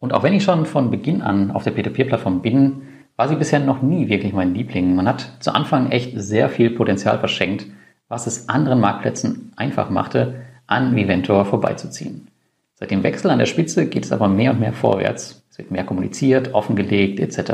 Und 0.00 0.12
auch 0.12 0.24
wenn 0.24 0.34
ich 0.34 0.42
schon 0.42 0.66
von 0.66 0.90
Beginn 0.90 1.22
an 1.22 1.52
auf 1.52 1.62
der 1.62 1.76
P2P-Plattform 1.76 2.42
bin, 2.42 2.82
war 3.16 3.28
sie 3.28 3.36
bisher 3.36 3.60
noch 3.60 3.82
nie 3.82 4.08
wirklich 4.08 4.32
mein 4.32 4.52
Liebling. 4.52 4.96
Man 4.96 5.06
hat 5.06 5.36
zu 5.38 5.54
Anfang 5.54 5.92
echt 5.92 6.20
sehr 6.20 6.48
viel 6.48 6.70
Potenzial 6.70 7.20
verschenkt, 7.20 7.66
was 8.08 8.26
es 8.26 8.48
anderen 8.48 8.80
Marktplätzen 8.80 9.52
einfach 9.54 9.90
machte, 9.90 10.42
an 10.66 10.96
Viventor 10.96 11.44
vorbeizuziehen. 11.44 12.31
Seit 12.82 12.90
dem 12.90 13.04
Wechsel 13.04 13.30
an 13.30 13.38
der 13.38 13.46
Spitze 13.46 13.86
geht 13.86 14.04
es 14.04 14.10
aber 14.10 14.26
mehr 14.26 14.50
und 14.50 14.58
mehr 14.58 14.72
vorwärts. 14.72 15.44
Es 15.48 15.56
wird 15.56 15.70
mehr 15.70 15.84
kommuniziert, 15.84 16.52
offengelegt 16.52 17.20
etc. 17.20 17.52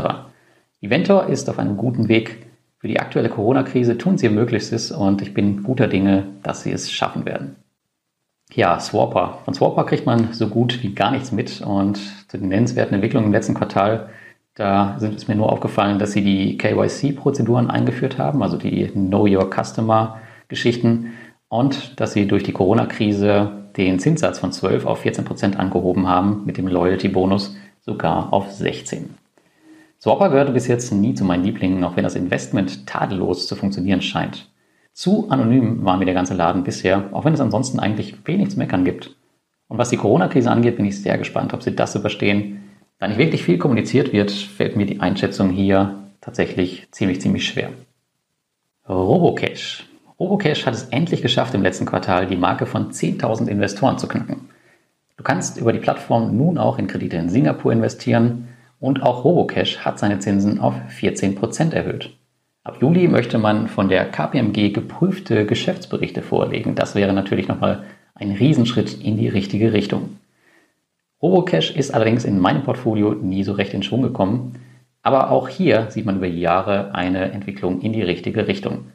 Viventor 0.81 1.27
ist 1.27 1.51
auf 1.51 1.59
einem 1.59 1.77
guten 1.77 2.09
Weg, 2.09 2.47
für 2.79 2.89
die 2.89 2.99
aktuelle 2.99 3.29
Corona-Krise 3.29 3.99
tun 3.99 4.17
sie 4.17 4.25
ihr 4.25 4.33
Möglichstes 4.33 4.91
und 4.91 5.21
ich 5.21 5.35
bin 5.35 5.65
guter 5.65 5.87
Dinge, 5.87 6.29
dass 6.43 6.63
sie 6.63 6.73
es 6.73 6.91
schaffen 6.91 7.27
werden. 7.27 7.57
Ja, 8.55 8.81
Swapper. 8.81 9.41
Von 9.45 9.53
Swapper 9.53 9.85
kriegt 9.85 10.07
man 10.07 10.33
so 10.33 10.49
gut 10.49 10.83
wie 10.83 10.95
gar 10.95 11.11
nichts 11.11 11.31
mit 11.31 11.61
und 11.61 11.99
zu 12.29 12.39
den 12.39 12.49
nennenswerten 12.49 12.95
Entwicklungen 12.95 13.27
im 13.27 13.33
letzten 13.35 13.53
Quartal, 13.53 14.09
da 14.55 14.97
sind 14.99 15.15
es 15.15 15.29
mir 15.29 15.37
nur 15.37 15.53
aufgefallen, 15.53 15.99
dass 15.99 16.13
sie 16.13 16.25
die 16.25 16.57
KYC-Prozeduren 16.57 17.69
eingeführt 17.69 18.17
haben, 18.17 18.43
also 18.43 18.57
die 18.57 18.87
Know 18.87 19.27
Your 19.27 19.51
Customer 19.51 20.21
Geschichten 20.49 21.13
und 21.49 22.01
dass 22.01 22.15
sie 22.15 22.27
durch 22.27 22.45
die 22.45 22.53
Corona-Krise 22.53 23.58
den 23.79 23.99
Zinssatz 23.99 24.39
von 24.39 24.53
12 24.53 24.85
auf 24.87 25.01
14 25.01 25.25
Prozent 25.25 25.59
angehoben 25.59 26.09
haben, 26.09 26.43
mit 26.45 26.59
dem 26.59 26.67
Loyalty-Bonus 26.67 27.57
sogar 27.81 28.33
auf 28.33 28.51
16. 28.53 29.15
Swapper 30.01 30.31
gehörte 30.31 30.53
bis 30.53 30.69
jetzt 30.69 30.93
nie 30.93 31.15
zu 31.15 31.25
meinen 31.25 31.45
Lieblingen, 31.45 31.83
auch 31.85 31.97
wenn 31.97 32.05
das 32.05 32.15
Investment 32.15 32.87
tadellos 32.87 33.47
zu 33.47 33.57
funktionieren 33.57 34.03
scheint. 34.03 34.49
Zu 34.93 35.31
anonym 35.31 35.85
war 35.85 35.97
mir 35.97 36.05
der 36.05 36.15
ganze 36.15 36.35
Laden 36.35 36.65
bisher, 36.65 37.09
auch 37.13 37.25
wenn 37.25 37.35
es 37.35 37.41
ansonsten 37.41 37.79
eigentlich 37.79 38.27
wenig 38.27 38.51
zu 38.51 38.59
meckern 38.59 38.85
gibt. 38.85 39.17
Und 39.69 39.79
was 39.79 39.91
die 39.91 39.97
Corona-Krise 39.97 40.51
angeht, 40.51 40.77
bin 40.77 40.87
ich 40.87 41.01
sehr 41.01 41.19
gespannt, 41.19 41.55
ob 41.55 41.63
sie 41.63 41.75
das 41.75 41.95
überstehen. 41.95 42.63
Da 42.99 43.07
nicht 43.07 43.19
wirklich 43.19 43.45
viel 43.45 43.59
kommuniziert 43.59 44.13
wird, 44.13 44.31
fällt 44.31 44.77
mir 44.77 44.87
die 44.87 45.01
Einschätzung 45.01 45.51
hier 45.51 45.95
tatsächlich 46.21 46.89
ziemlich, 46.91 47.21
ziemlich 47.21 47.47
schwer. 47.47 47.71
Robocash. 48.89 49.85
Robocash 50.21 50.67
hat 50.67 50.75
es 50.75 50.85
endlich 50.85 51.23
geschafft, 51.23 51.55
im 51.55 51.63
letzten 51.63 51.87
Quartal 51.87 52.27
die 52.27 52.37
Marke 52.37 52.67
von 52.67 52.91
10.000 52.91 53.47
Investoren 53.47 53.99
zu 53.99 54.09
knacken. 54.09 54.49
Du 55.17 55.23
kannst 55.23 55.59
über 55.59 55.73
die 55.73 55.79
Plattform 55.79 56.37
nun 56.37 56.59
auch 56.59 56.79
in 56.79 56.89
Kredite 56.89 57.17
in 57.17 57.29
Singapur 57.29 57.73
investieren 57.73 58.49
und 58.81 59.03
auch 59.03 59.25
Robocash 59.25 59.79
hat 59.79 59.99
seine 59.99 60.19
Zinsen 60.19 60.61
auf 60.61 60.75
14% 61.01 61.73
erhöht. 61.73 62.11
Ab 62.65 62.79
Juli 62.81 63.07
möchte 63.07 63.39
man 63.39 63.69
von 63.69 63.89
der 63.89 64.07
KPMG 64.07 64.73
geprüfte 64.73 65.47
Geschäftsberichte 65.47 66.23
vorlegen. 66.23 66.75
Das 66.75 66.97
wäre 66.97 67.13
natürlich 67.13 67.47
nochmal 67.47 67.85
ein 68.15 68.33
Riesenschritt 68.33 69.01
in 69.01 69.17
die 69.17 69.29
richtige 69.29 69.73
Richtung. 69.73 70.17
Robocash 71.23 71.71
ist 71.71 71.95
allerdings 71.95 72.25
in 72.25 72.41
meinem 72.41 72.65
Portfolio 72.65 73.15
nie 73.15 73.45
so 73.45 73.53
recht 73.53 73.73
in 73.73 73.85
Schwung 73.85 74.03
gekommen, 74.03 74.57
aber 75.03 75.31
auch 75.31 75.49
hier 75.49 75.87
sieht 75.91 76.07
man 76.07 76.17
über 76.17 76.27
Jahre 76.27 76.95
eine 76.95 77.31
Entwicklung 77.31 77.81
in 77.81 77.93
die 77.93 78.03
richtige 78.03 78.49
Richtung. 78.49 78.87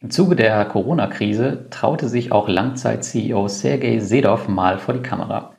Im 0.00 0.10
Zuge 0.10 0.36
der 0.36 0.64
Corona-Krise 0.64 1.66
traute 1.70 2.08
sich 2.08 2.30
auch 2.30 2.48
Langzeit-CEO 2.48 3.48
Sergei 3.48 3.98
Sedov 3.98 4.46
mal 4.46 4.78
vor 4.78 4.94
die 4.94 5.02
Kamera. 5.02 5.54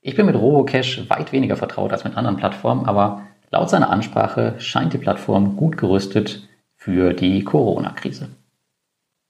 Ich 0.00 0.14
bin 0.14 0.26
mit 0.26 0.36
Robocash 0.36 1.10
weit 1.10 1.32
weniger 1.32 1.56
vertraut 1.56 1.92
als 1.92 2.04
mit 2.04 2.16
anderen 2.16 2.36
Plattformen, 2.36 2.86
aber 2.86 3.22
laut 3.50 3.68
seiner 3.68 3.90
Ansprache 3.90 4.54
scheint 4.58 4.92
die 4.92 4.98
Plattform 4.98 5.56
gut 5.56 5.76
gerüstet 5.76 6.48
für 6.76 7.14
die 7.14 7.42
Corona-Krise. 7.42 8.28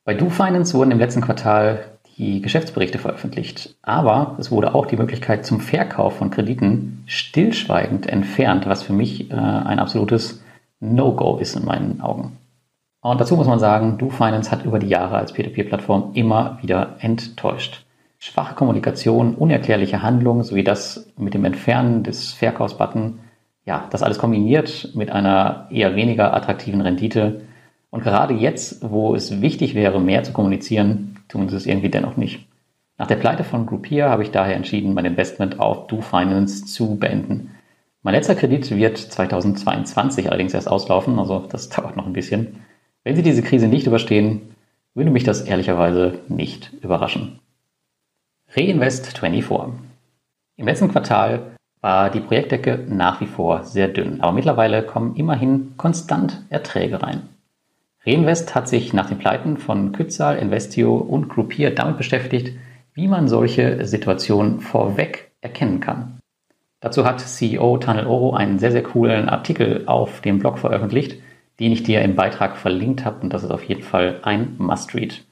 Bei 0.04 0.12
DoFinance 0.12 0.74
wurden 0.74 0.90
im 0.90 0.98
letzten 0.98 1.22
Quartal 1.22 1.98
die 2.18 2.42
Geschäftsberichte 2.42 2.98
veröffentlicht, 2.98 3.76
aber 3.80 4.36
es 4.38 4.50
wurde 4.50 4.74
auch 4.74 4.84
die 4.84 4.98
Möglichkeit 4.98 5.46
zum 5.46 5.60
Verkauf 5.60 6.18
von 6.18 6.30
Krediten 6.30 7.02
stillschweigend 7.06 8.06
entfernt, 8.06 8.66
was 8.66 8.82
für 8.82 8.92
mich 8.92 9.30
äh, 9.30 9.34
ein 9.34 9.78
absolutes 9.78 10.42
No-Go 10.80 11.38
ist 11.38 11.56
in 11.56 11.64
meinen 11.64 12.02
Augen. 12.02 12.36
Und 13.02 13.20
dazu 13.20 13.36
muss 13.36 13.46
man 13.46 13.58
sagen, 13.58 13.96
DoFinance 13.98 14.50
hat 14.50 14.64
über 14.64 14.78
die 14.78 14.88
Jahre 14.88 15.16
als 15.16 15.34
P2P-Plattform 15.34 16.10
immer 16.14 16.58
wieder 16.60 16.96
enttäuscht. 17.00 17.86
Schwache 18.18 18.54
Kommunikation, 18.54 19.34
unerklärliche 19.34 20.02
Handlungen 20.02 20.42
sowie 20.42 20.64
das 20.64 21.10
mit 21.16 21.32
dem 21.32 21.46
Entfernen 21.46 22.02
des 22.02 22.32
Verkaufsbutton, 22.32 23.20
ja, 23.64 23.86
das 23.90 24.02
alles 24.02 24.18
kombiniert 24.18 24.90
mit 24.94 25.10
einer 25.10 25.68
eher 25.70 25.96
weniger 25.96 26.34
attraktiven 26.34 26.82
Rendite. 26.82 27.42
Und 27.90 28.02
gerade 28.02 28.34
jetzt, 28.34 28.90
wo 28.90 29.14
es 29.14 29.40
wichtig 29.40 29.74
wäre, 29.74 30.00
mehr 30.00 30.22
zu 30.22 30.32
kommunizieren, 30.32 31.16
tun 31.28 31.48
sie 31.48 31.56
es 31.56 31.66
irgendwie 31.66 31.88
dennoch 31.88 32.18
nicht. 32.18 32.46
Nach 32.98 33.06
der 33.06 33.16
Pleite 33.16 33.44
von 33.44 33.64
Groupier 33.64 34.10
habe 34.10 34.22
ich 34.22 34.30
daher 34.30 34.56
entschieden, 34.56 34.92
mein 34.92 35.06
Investment 35.06 35.58
auf 35.58 35.86
DoFinance 35.86 36.66
zu 36.66 36.96
beenden. 36.96 37.52
Mein 38.02 38.14
letzter 38.14 38.34
Kredit 38.34 38.70
wird 38.70 38.98
2022 38.98 40.28
allerdings 40.28 40.52
erst 40.52 40.68
auslaufen, 40.68 41.18
also 41.18 41.46
das 41.48 41.68
dauert 41.70 41.96
noch 41.96 42.06
ein 42.06 42.12
bisschen. 42.12 42.58
Wenn 43.02 43.16
Sie 43.16 43.22
diese 43.22 43.42
Krise 43.42 43.66
nicht 43.66 43.86
überstehen, 43.86 44.54
würde 44.94 45.10
mich 45.10 45.24
das 45.24 45.40
ehrlicherweise 45.40 46.18
nicht 46.28 46.72
überraschen. 46.82 47.38
Reinvest24. 48.54 49.70
Im 50.56 50.66
letzten 50.66 50.90
Quartal 50.90 51.52
war 51.80 52.10
die 52.10 52.20
Projektdecke 52.20 52.84
nach 52.88 53.22
wie 53.22 53.26
vor 53.26 53.64
sehr 53.64 53.88
dünn, 53.88 54.20
aber 54.20 54.32
mittlerweile 54.32 54.82
kommen 54.82 55.16
immerhin 55.16 55.72
konstant 55.78 56.42
Erträge 56.50 57.02
rein. 57.02 57.22
Reinvest 58.04 58.54
hat 58.54 58.68
sich 58.68 58.92
nach 58.92 59.08
den 59.08 59.18
Pleiten 59.18 59.56
von 59.56 59.92
Kützal, 59.92 60.36
Investio 60.36 60.96
und 60.96 61.28
Groupier 61.28 61.74
damit 61.74 61.96
beschäftigt, 61.96 62.52
wie 62.92 63.08
man 63.08 63.28
solche 63.28 63.86
Situationen 63.86 64.60
vorweg 64.60 65.30
erkennen 65.40 65.80
kann. 65.80 66.18
Dazu 66.80 67.04
hat 67.06 67.20
CEO 67.20 67.78
Tunnel 67.78 68.06
Oro 68.06 68.34
einen 68.34 68.58
sehr, 68.58 68.72
sehr 68.72 68.82
coolen 68.82 69.28
Artikel 69.30 69.84
auf 69.86 70.20
dem 70.20 70.38
Blog 70.38 70.58
veröffentlicht, 70.58 71.16
den 71.60 71.72
ich 71.72 71.82
dir 71.82 72.00
im 72.00 72.16
Beitrag 72.16 72.56
verlinkt 72.56 73.04
habe 73.04 73.20
und 73.20 73.32
das 73.32 73.44
ist 73.44 73.50
auf 73.50 73.62
jeden 73.62 73.82
Fall 73.82 74.20
ein 74.22 74.54
Must-Read. 74.58 75.22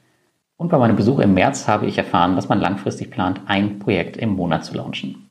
Und 0.57 0.69
bei 0.69 0.77
meinem 0.77 0.95
Besuch 0.95 1.19
im 1.19 1.33
März 1.33 1.67
habe 1.67 1.87
ich 1.87 1.97
erfahren, 1.97 2.35
dass 2.35 2.49
man 2.49 2.59
langfristig 2.59 3.09
plant, 3.09 3.41
ein 3.47 3.79
Projekt 3.79 4.15
im 4.17 4.35
Monat 4.35 4.63
zu 4.63 4.75
launchen. 4.75 5.29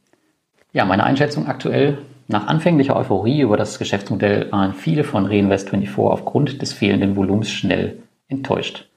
Ja, 0.72 0.84
meine 0.84 1.04
Einschätzung 1.04 1.46
aktuell. 1.46 1.98
Nach 2.26 2.46
anfänglicher 2.46 2.96
Euphorie 2.96 3.40
über 3.40 3.56
das 3.56 3.78
Geschäftsmodell 3.78 4.50
waren 4.50 4.74
viele 4.74 5.04
von 5.04 5.26
Reinvest24 5.26 5.98
aufgrund 5.98 6.60
des 6.60 6.72
fehlenden 6.72 7.16
Volumens 7.16 7.50
schnell 7.50 8.02
enttäuscht. 8.26 8.88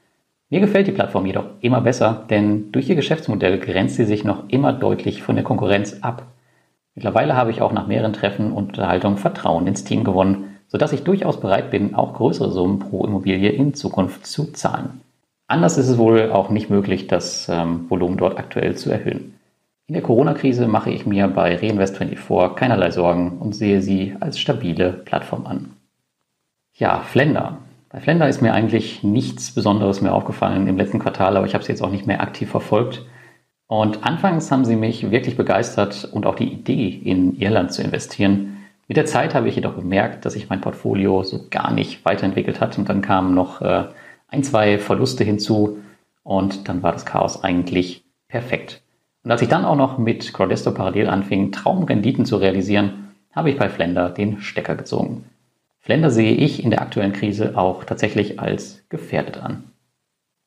Mir 0.50 0.60
gefällt 0.60 0.88
die 0.88 0.92
Plattform 0.92 1.26
jedoch 1.26 1.46
immer 1.62 1.80
besser, 1.80 2.26
denn 2.30 2.72
durch 2.74 2.90
ihr 2.90 2.96
Geschäftsmodell 2.96 3.60
grenzt 3.60 3.96
sie 3.96 4.06
sich 4.06 4.26
noch 4.26 4.50
immer 4.50 4.74
deutlich 4.74 5.22
von 5.22 5.36
der 5.36 5.46
Konkurrenz 5.46 6.00
ab. 6.02 6.26
Mittlerweile 6.96 7.38
habe 7.38 7.52
ich 7.52 7.62
auch 7.62 7.72
nach 7.72 7.88
mehreren 7.88 8.12
Treffen 8.12 8.52
und 8.52 8.70
Unterhaltungen 8.70 9.18
Vertrauen 9.18 9.68
ins 9.68 9.86
Team 9.86 10.04
gewonnen 10.04 10.51
sodass 10.72 10.94
ich 10.94 11.04
durchaus 11.04 11.38
bereit 11.38 11.70
bin, 11.70 11.96
auch 11.96 12.14
größere 12.14 12.50
Summen 12.50 12.80
pro 12.80 13.06
Immobilie 13.06 13.50
in 13.50 13.74
Zukunft 13.74 14.26
zu 14.26 14.54
zahlen. 14.54 15.02
Anders 15.48 15.78
ist 15.78 15.90
es 15.90 15.98
wohl 15.98 16.32
auch 16.32 16.50
nicht 16.50 16.70
möglich, 16.70 17.08
das 17.08 17.50
ähm, 17.50 17.90
Volumen 17.90 18.16
dort 18.16 18.40
aktuell 18.40 18.78
zu 18.78 18.90
erhöhen. 18.90 19.34
In 19.88 19.94
der 19.94 20.02
Corona-Krise 20.02 20.70
mache 20.70 20.90
ich 20.90 21.06
mir 21.06 21.28
bei 21.28 21.58
Reinvest24 21.58 22.56
keinerlei 22.56 22.92
Sorgen 22.92 23.40
und 23.40 23.54
sehe 23.54 23.82
sie 23.82 24.16
als 24.22 24.40
stabile 24.40 24.94
Plattform 24.94 25.46
an. 25.46 25.74
Ja, 26.74 27.02
Flender. 27.02 27.58
Bei 27.90 28.00
Flender 28.00 28.30
ist 28.30 28.42
mir 28.42 28.54
eigentlich 28.54 29.04
nichts 29.04 29.52
Besonderes 29.52 30.00
mehr 30.00 30.16
aufgefallen 30.16 30.68
im 30.70 30.78
letzten 30.78 31.00
Quartal, 31.00 31.36
aber 31.36 31.46
ich 31.46 31.54
habe 31.54 31.66
sie 31.66 31.74
jetzt 31.74 31.82
auch 31.82 31.92
nicht 31.92 32.08
mehr 32.08 32.22
aktiv 32.22 32.50
verfolgt. 32.50 33.06
Und 33.68 34.06
anfangs 34.06 34.50
haben 34.50 34.64
sie 34.64 34.78
mich 34.78 35.12
wirklich 35.12 35.36
begeistert 35.36 36.08
und 36.14 36.26
auch 36.26 36.36
die 36.36 36.48
Idee, 36.48 36.88
in 36.88 37.36
Irland 37.36 37.74
zu 37.74 37.82
investieren, 37.82 38.61
mit 38.92 38.98
der 38.98 39.06
Zeit 39.06 39.36
habe 39.36 39.48
ich 39.48 39.56
jedoch 39.56 39.76
bemerkt, 39.76 40.26
dass 40.26 40.34
sich 40.34 40.50
mein 40.50 40.60
Portfolio 40.60 41.24
so 41.24 41.46
gar 41.50 41.72
nicht 41.72 42.04
weiterentwickelt 42.04 42.60
hat 42.60 42.78
und 42.78 42.90
dann 42.90 43.02
kamen 43.02 43.34
noch 43.34 43.62
äh, 43.62 43.86
ein, 44.28 44.44
zwei 44.44 44.78
Verluste 44.80 45.24
hinzu 45.24 45.78
und 46.24 46.68
dann 46.68 46.84
war 46.84 46.92
das 46.92 47.06
Chaos 47.06 47.42
eigentlich 47.42 48.04
perfekt. 48.28 48.82
Und 49.24 49.32
als 49.32 49.42
ich 49.42 49.48
dann 49.48 49.64
auch 49.64 49.78
noch 49.78 49.98
mit 49.98 50.34
Crowdesto 50.34 50.74
parallel 50.74 51.08
anfing, 51.08 51.54
Traumrenditen 51.54 52.26
zu 52.26 52.36
realisieren, 52.36 53.14
habe 53.32 53.50
ich 53.50 53.58
bei 53.58 53.70
Flender 53.70 54.10
den 54.10 54.42
Stecker 54.42 54.76
gezogen. 54.76 55.24
Flender 55.80 56.10
sehe 56.10 56.34
ich 56.34 56.62
in 56.62 56.70
der 56.70 56.82
aktuellen 56.82 57.14
Krise 57.14 57.58
auch 57.58 57.86
tatsächlich 57.86 58.42
als 58.42 58.84
gefährdet 58.90 59.42
an. 59.42 59.72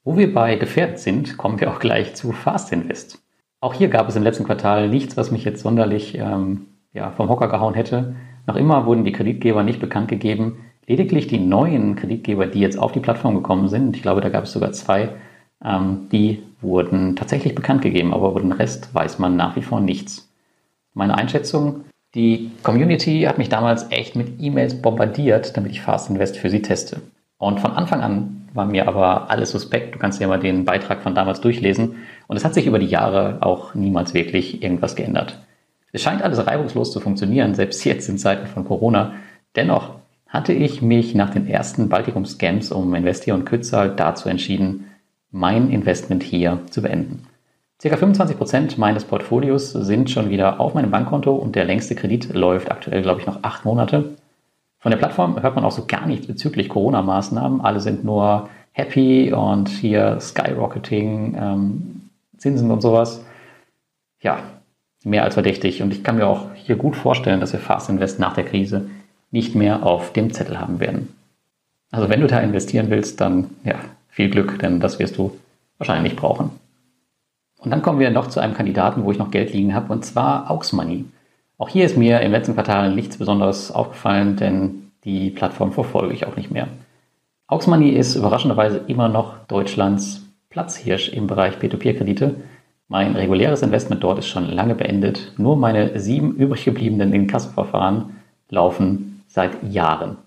Wo 0.02 0.18
wir 0.18 0.35
bei 0.35 0.57
gefährdet 0.57 0.98
sind, 0.98 1.38
kommen 1.38 1.61
wir 1.61 1.70
auch 1.70 1.78
gleich 1.78 2.14
zu 2.14 2.33
Fast 2.33 2.72
Invest. 2.74 3.22
Auch 3.62 3.72
hier 3.72 3.88
gab 3.88 4.07
es 4.07 4.16
im 4.16 4.22
letzten 4.22 4.44
Quartal 4.44 4.90
nichts, 4.90 5.16
was 5.16 5.30
mich 5.30 5.44
jetzt 5.44 5.62
sonderlich 5.62 6.18
ähm, 6.18 6.66
ja, 6.92 7.11
vom 7.11 7.30
Hocker 7.30 7.48
gehauen 7.48 7.72
hätte. 7.72 8.14
Noch 8.46 8.57
immer 8.57 8.87
wurden 8.87 9.04
die 9.04 9.12
Kreditgeber 9.12 9.62
nicht 9.62 9.80
bekannt 9.80 10.09
gegeben. 10.09 10.64
Lediglich 10.87 11.26
die 11.26 11.38
neuen 11.38 11.96
Kreditgeber, 11.96 12.46
die 12.46 12.61
jetzt 12.61 12.78
auf 12.78 12.92
die 12.92 13.00
Plattform 13.00 13.35
gekommen 13.35 13.68
sind, 13.68 13.96
ich 13.96 14.02
glaube, 14.02 14.20
da 14.20 14.28
gab 14.28 14.44
es 14.44 14.52
sogar 14.52 14.72
zwei, 14.72 15.11
ähm, 15.64 16.09
die 16.12 16.42
wurden 16.61 17.16
tatsächlich 17.16 17.54
bekannt 17.54 17.83
gegeben, 17.83 18.12
aber 18.12 18.30
über 18.30 18.40
den 18.40 18.52
Rest 18.52 18.94
weiß 18.94 19.18
man 19.18 19.37
nach 19.37 19.57
wie 19.57 19.62
vor 19.62 19.80
nichts. 19.80 20.30
Meine 20.92 21.16
Einschätzung, 21.16 21.85
die 22.14 22.50
Community 22.62 23.22
hat 23.22 23.38
mich 23.38 23.48
damals 23.48 23.90
echt 23.90 24.14
mit 24.14 24.40
E-Mails 24.40 24.80
bombardiert, 24.80 25.57
damit 25.57 25.72
ich 25.72 25.80
Fast 25.80 26.11
Invest 26.11 26.37
für 26.37 26.50
sie 26.50 26.62
teste. 26.62 27.00
Und 27.38 27.61
von 27.61 27.72
Anfang 27.72 28.00
an 28.00 28.48
war 28.54 28.66
mir 28.66 28.87
aber 28.87 29.30
alles 29.30 29.50
suspekt. 29.50 29.94
Du 29.94 29.98
kannst 29.98 30.20
dir 30.20 30.28
mal 30.28 30.38
den 30.38 30.64
Beitrag 30.64 31.02
von 31.02 31.14
damals 31.14 31.40
durchlesen. 31.40 31.96
Und 32.28 32.37
es 32.37 32.44
hat 32.44 32.54
sich 32.54 32.66
über 32.66 32.78
die 32.78 32.87
Jahre 32.87 33.38
auch 33.40 33.74
niemals 33.74 34.14
wirklich 34.14 34.62
irgendwas 34.62 34.94
geändert. 34.94 35.40
Es 35.94 36.02
scheint 36.02 36.22
alles 36.22 36.44
reibungslos 36.44 36.90
zu 36.90 36.98
funktionieren, 36.98 37.54
selbst 37.54 37.85
jetzt 37.85 38.09
in 38.09 38.18
Zeiten 38.18 38.48
von 38.48 38.64
Corona. 38.64 39.12
Dennoch 39.54 39.94
hatte 40.26 40.52
ich 40.52 40.83
mich 40.83 41.14
nach 41.14 41.30
den 41.30 41.46
ersten 41.46 41.88
Baltikum-Scams 41.88 42.72
um 42.72 42.92
Investier 42.96 43.33
und 43.33 43.44
Kützal 43.44 43.94
dazu 43.94 44.28
entschieden, 44.28 44.90
mein 45.30 45.70
Investment 45.70 46.24
hier 46.24 46.59
zu 46.70 46.83
beenden. 46.83 47.22
Circa 47.80 47.96
25 47.96 48.37
Prozent 48.37 48.76
meines 48.76 49.04
Portfolios 49.04 49.70
sind 49.70 50.11
schon 50.11 50.30
wieder 50.30 50.59
auf 50.59 50.74
meinem 50.74 50.90
Bankkonto 50.90 51.33
und 51.33 51.54
der 51.54 51.64
längste 51.64 51.94
Kredit 51.94 52.35
läuft 52.35 52.72
aktuell, 52.72 53.02
glaube 53.02 53.20
ich, 53.20 53.26
noch 53.28 53.44
acht 53.44 53.64
Monate. 53.64 54.16
Von 54.80 54.90
der 54.90 54.98
Plattform 54.98 55.40
hört 55.40 55.54
man 55.54 55.64
auch 55.64 55.70
so 55.70 55.85
gar 55.87 56.09
nichts 56.09 56.26
bezüglich 56.26 56.68
Corona-Maßnahmen. 56.70 57.61
Alle 57.61 57.78
sind 57.78 58.04
nur 58.04 58.48
happy 58.72 59.33
und 59.33 59.68
hier 59.68 60.18
Skyrocketing, 60.20 61.37
ähm, 61.40 62.11
Zinsen 62.37 62.72
und 62.72 62.80
sowas. 62.80 63.24
Ja, 64.20 64.38
mehr 65.04 65.24
als 65.24 65.34
verdächtig. 65.34 65.82
Und 65.82 65.92
ich 65.92 66.02
kann 66.02 66.16
mir 66.16 66.26
auch 66.26 66.46
hier 66.54 66.76
gut 66.76 66.96
vorstellen, 66.96 67.40
dass 67.40 67.52
wir 67.52 67.60
Fast 67.60 67.88
Invest 67.88 68.18
nach 68.18 68.34
der 68.34 68.44
Krise 68.44 68.88
nicht 69.30 69.54
mehr 69.54 69.84
auf 69.84 70.12
dem 70.12 70.32
Zettel 70.32 70.58
haben 70.60 70.80
werden. 70.80 71.14
Also 71.90 72.08
wenn 72.08 72.20
du 72.20 72.26
da 72.26 72.40
investieren 72.40 72.90
willst, 72.90 73.20
dann 73.20 73.50
ja, 73.64 73.76
viel 74.08 74.30
Glück, 74.30 74.58
denn 74.58 74.80
das 74.80 74.98
wirst 74.98 75.16
du 75.16 75.36
wahrscheinlich 75.78 76.12
nicht 76.12 76.20
brauchen. 76.20 76.50
Und 77.58 77.70
dann 77.70 77.82
kommen 77.82 77.98
wir 77.98 78.10
noch 78.10 78.28
zu 78.28 78.40
einem 78.40 78.54
Kandidaten, 78.54 79.04
wo 79.04 79.10
ich 79.10 79.18
noch 79.18 79.30
Geld 79.30 79.52
liegen 79.52 79.74
habe, 79.74 79.92
und 79.92 80.04
zwar 80.04 80.50
Auxmoney. 80.50 81.04
Auch 81.56 81.68
hier 81.68 81.86
ist 81.86 81.96
mir 81.96 82.20
im 82.20 82.32
letzten 82.32 82.54
Quartal 82.54 82.94
nichts 82.94 83.16
Besonderes 83.16 83.70
aufgefallen, 83.70 84.36
denn 84.36 84.90
die 85.04 85.30
Plattform 85.30 85.72
verfolge 85.72 86.12
ich 86.12 86.26
auch 86.26 86.36
nicht 86.36 86.50
mehr. 86.50 86.68
Auxmoney 87.46 87.90
ist 87.90 88.16
überraschenderweise 88.16 88.82
immer 88.86 89.08
noch 89.08 89.38
Deutschlands 89.46 90.22
Platzhirsch 90.50 91.08
im 91.08 91.26
Bereich 91.26 91.56
P2P-Kredite. 91.56 92.36
Mein 92.88 93.16
reguläres 93.16 93.62
Investment 93.62 94.05
dort 94.05 94.18
ist 94.18 94.29
schon 94.29 94.51
lange 94.51 94.75
beendet. 94.75 95.33
Nur 95.38 95.57
meine 95.57 95.99
sieben 95.99 96.35
übrig 96.37 96.64
gebliebenen 96.64 97.12
Inkassoverfahren 97.12 98.16
laufen 98.51 99.23
seit 99.27 99.62
Jahren. 99.73 100.18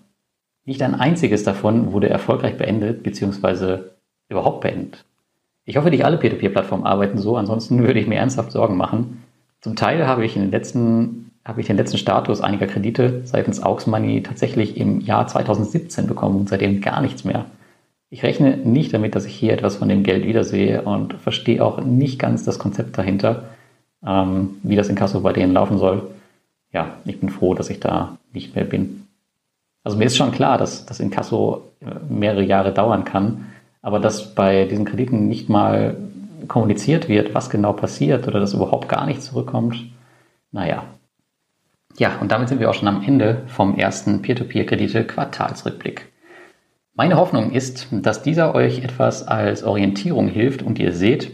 Nicht 0.64 0.82
ein 0.82 0.94
einziges 0.94 1.44
davon 1.44 1.92
wurde 1.92 2.10
erfolgreich 2.10 2.58
beendet 2.58 3.02
bzw. 3.02 3.84
überhaupt 4.28 4.60
beendet. 4.60 5.04
Ich 5.64 5.76
hoffe, 5.76 5.90
nicht 5.90 6.04
alle 6.04 6.16
P2P-Plattformen 6.16 6.84
arbeiten 6.84 7.18
so, 7.18 7.36
ansonsten 7.36 7.78
würde 7.82 8.00
ich 8.00 8.06
mir 8.06 8.16
ernsthaft 8.16 8.52
Sorgen 8.52 8.76
machen. 8.76 9.22
Zum 9.60 9.76
Teil 9.76 10.06
habe 10.06 10.24
ich, 10.24 10.34
in 10.34 10.42
den 10.42 10.50
letzten, 10.50 11.30
habe 11.44 11.60
ich 11.60 11.66
den 11.66 11.76
letzten 11.76 11.98
Status 11.98 12.40
einiger 12.40 12.66
Kredite 12.66 13.22
seitens 13.24 13.62
Aux 13.62 13.86
Money 13.86 14.22
tatsächlich 14.22 14.76
im 14.76 15.00
Jahr 15.00 15.26
2017 15.26 16.06
bekommen 16.06 16.40
und 16.40 16.48
seitdem 16.48 16.80
gar 16.80 17.02
nichts 17.02 17.24
mehr. 17.24 17.46
Ich 18.10 18.22
rechne 18.22 18.56
nicht 18.56 18.94
damit, 18.94 19.14
dass 19.14 19.26
ich 19.26 19.34
hier 19.34 19.52
etwas 19.52 19.76
von 19.76 19.88
dem 19.88 20.02
Geld 20.02 20.26
wiedersehe 20.26 20.82
und 20.82 21.14
verstehe 21.14 21.64
auch 21.64 21.80
nicht 21.80 22.18
ganz 22.18 22.44
das 22.44 22.58
Konzept 22.58 22.96
dahinter, 22.96 23.44
ähm, 24.06 24.56
wie 24.62 24.76
das 24.76 24.88
Inkasso 24.88 25.20
bei 25.20 25.32
denen 25.32 25.52
laufen 25.52 25.78
soll. 25.78 26.08
Ja, 26.72 26.96
ich 27.04 27.20
bin 27.20 27.28
froh, 27.28 27.54
dass 27.54 27.70
ich 27.70 27.80
da 27.80 28.16
nicht 28.32 28.54
mehr 28.54 28.64
bin. 28.64 29.06
Also 29.84 29.96
mir 29.96 30.04
ist 30.04 30.16
schon 30.16 30.32
klar, 30.32 30.58
dass 30.58 30.86
das 30.86 31.00
Inkasso 31.00 31.62
mehrere 32.08 32.42
Jahre 32.42 32.72
dauern 32.72 33.04
kann, 33.04 33.46
aber 33.82 34.00
dass 34.00 34.34
bei 34.34 34.64
diesen 34.64 34.84
Krediten 34.84 35.28
nicht 35.28 35.48
mal 35.48 35.96
kommuniziert 36.46 37.08
wird, 37.08 37.34
was 37.34 37.50
genau 37.50 37.72
passiert 37.72 38.28
oder 38.28 38.40
dass 38.40 38.54
überhaupt 38.54 38.88
gar 38.88 39.06
nicht 39.06 39.22
zurückkommt, 39.22 39.76
naja. 40.52 40.84
Ja, 41.98 42.18
und 42.20 42.30
damit 42.30 42.48
sind 42.48 42.60
wir 42.60 42.70
auch 42.70 42.74
schon 42.74 42.88
am 42.88 43.02
Ende 43.02 43.42
vom 43.48 43.76
ersten 43.76 44.22
Peer-to-Peer-Kredite-Quartalsrückblick. 44.22 46.06
Meine 46.98 47.16
Hoffnung 47.16 47.52
ist, 47.52 47.86
dass 47.92 48.22
dieser 48.22 48.56
euch 48.56 48.82
etwas 48.82 49.28
als 49.28 49.62
Orientierung 49.62 50.26
hilft 50.26 50.64
und 50.64 50.80
ihr 50.80 50.92
seht, 50.92 51.30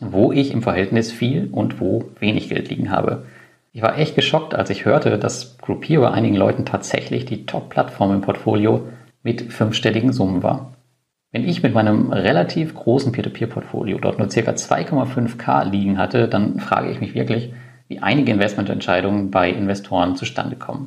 wo 0.00 0.30
ich 0.30 0.52
im 0.52 0.62
Verhältnis 0.62 1.10
viel 1.10 1.48
und 1.50 1.80
wo 1.80 2.04
wenig 2.20 2.48
Geld 2.48 2.70
liegen 2.70 2.92
habe. 2.92 3.24
Ich 3.72 3.82
war 3.82 3.98
echt 3.98 4.14
geschockt, 4.14 4.54
als 4.54 4.70
ich 4.70 4.84
hörte, 4.84 5.18
dass 5.18 5.58
Groupier 5.58 5.98
bei 6.00 6.12
einigen 6.12 6.36
Leuten 6.36 6.64
tatsächlich 6.64 7.24
die 7.24 7.44
Top-Plattform 7.44 8.14
im 8.14 8.20
Portfolio 8.20 8.86
mit 9.24 9.52
fünfstelligen 9.52 10.12
Summen 10.12 10.44
war. 10.44 10.74
Wenn 11.32 11.42
ich 11.42 11.64
mit 11.64 11.74
meinem 11.74 12.12
relativ 12.12 12.76
großen 12.76 13.10
Peer-to-Peer-Portfolio 13.10 13.98
dort 13.98 14.20
nur 14.20 14.28
ca. 14.28 14.52
2,5k 14.52 15.68
liegen 15.68 15.98
hatte, 15.98 16.28
dann 16.28 16.60
frage 16.60 16.88
ich 16.88 17.00
mich 17.00 17.16
wirklich, 17.16 17.52
wie 17.88 17.98
einige 17.98 18.30
Investmententscheidungen 18.30 19.32
bei 19.32 19.50
Investoren 19.50 20.14
zustande 20.14 20.54
kommen. 20.54 20.86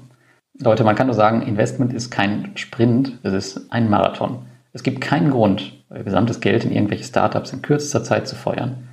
Leute, 0.64 0.84
man 0.84 0.96
kann 0.96 1.08
nur 1.08 1.16
sagen, 1.16 1.42
Investment 1.42 1.94
ist 1.94 2.10
kein 2.10 2.52
Sprint, 2.56 3.20
es 3.24 3.34
ist 3.34 3.72
ein 3.72 3.90
Marathon. 3.90 4.40
Es 4.72 4.84
gibt 4.84 5.02
keinen 5.02 5.32
Grund, 5.32 5.74
euer 5.90 6.04
gesamtes 6.04 6.40
Geld 6.40 6.66
in 6.66 6.72
irgendwelche 6.72 7.04
Startups 7.04 7.54
in 7.54 7.62
kürzester 7.62 8.04
Zeit 8.04 8.28
zu 8.28 8.36
feuern. 8.36 8.88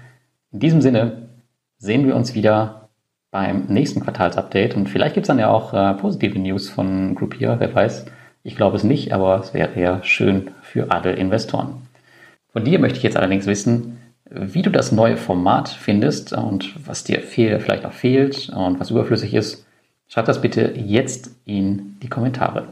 In 0.52 0.60
diesem 0.60 0.80
Sinne 0.80 1.28
sehen 1.78 2.06
wir 2.06 2.16
uns 2.16 2.34
wieder 2.34 2.88
beim 3.30 3.66
nächsten 3.68 4.00
Quartalsupdate 4.00 4.74
und 4.74 4.88
vielleicht 4.88 5.14
gibt 5.14 5.24
es 5.24 5.28
dann 5.28 5.38
ja 5.38 5.48
auch 5.48 5.72
äh, 5.72 5.94
positive 5.94 6.38
News 6.38 6.68
von 6.68 7.14
Groupier, 7.14 7.56
wer 7.58 7.74
weiß. 7.74 8.06
Ich 8.42 8.56
glaube 8.56 8.76
es 8.76 8.84
nicht, 8.84 9.12
aber 9.12 9.38
es 9.40 9.54
wäre 9.54 9.80
ja 9.80 10.02
schön 10.02 10.50
für 10.62 10.90
alle 10.90 11.12
Investoren. 11.12 11.82
Von 12.52 12.64
dir 12.64 12.78
möchte 12.78 12.98
ich 12.98 13.04
jetzt 13.04 13.16
allerdings 13.16 13.46
wissen, 13.46 13.98
wie 14.28 14.62
du 14.62 14.70
das 14.70 14.92
neue 14.92 15.16
Format 15.16 15.68
findest 15.68 16.32
und 16.32 16.74
was 16.86 17.04
dir 17.04 17.20
vielleicht 17.20 17.82
noch 17.82 17.92
fehlt 17.92 18.48
und 18.48 18.80
was 18.80 18.90
überflüssig 18.90 19.34
ist. 19.34 19.66
Schreib 20.12 20.24
das 20.24 20.40
bitte 20.40 20.72
jetzt 20.76 21.36
in 21.44 21.94
die 22.02 22.08
Kommentare. 22.08 22.64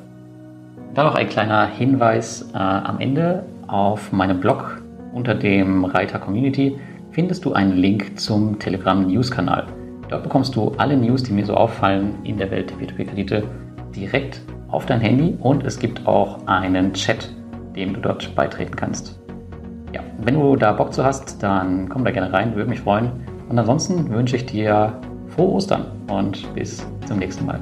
Dann 0.95 1.07
noch 1.07 1.15
ein 1.15 1.29
kleiner 1.29 1.67
Hinweis 1.69 2.51
äh, 2.53 2.57
am 2.57 2.99
Ende. 2.99 3.45
Auf 3.69 4.11
meinem 4.11 4.41
Blog 4.41 4.83
unter 5.13 5.37
dem 5.37 5.85
Reiter 5.85 6.19
Community 6.19 6.77
findest 7.13 7.45
du 7.45 7.53
einen 7.53 7.77
Link 7.77 8.19
zum 8.19 8.59
Telegram 8.59 9.07
News-Kanal. 9.07 9.69
Dort 10.09 10.25
bekommst 10.25 10.57
du 10.57 10.73
alle 10.79 10.97
News, 10.97 11.23
die 11.23 11.33
mir 11.33 11.47
so 11.47 11.55
auffallen 11.55 12.17
in 12.25 12.39
der 12.39 12.51
Welt 12.51 12.71
der 12.71 12.79
P2P-Kredite, 12.79 13.45
direkt 13.95 14.41
auf 14.67 14.87
dein 14.87 15.01
Handy 15.01 15.39
und 15.41 15.65
es 15.65 15.79
gibt 15.79 16.09
auch 16.09 16.45
einen 16.49 16.93
Chat, 16.93 17.31
dem 17.77 17.95
du 17.95 18.01
dort 18.01 18.35
beitreten 18.35 18.75
kannst. 18.75 19.17
Ja, 19.95 20.01
wenn 20.25 20.35
du 20.35 20.57
da 20.57 20.73
Bock 20.73 20.93
zu 20.93 21.05
hast, 21.05 21.41
dann 21.41 21.89
komm 21.89 22.05
da 22.05 22.11
gerne 22.11 22.33
rein, 22.33 22.57
würde 22.57 22.69
mich 22.69 22.81
freuen. 22.81 23.13
Und 23.49 23.57
ansonsten 23.57 24.11
wünsche 24.11 24.35
ich 24.35 24.45
dir 24.45 24.93
frohe 25.29 25.53
Ostern 25.53 25.87
und 26.09 26.53
bis 26.55 26.85
zum 27.09 27.19
nächsten 27.19 27.47
Mal. 27.47 27.61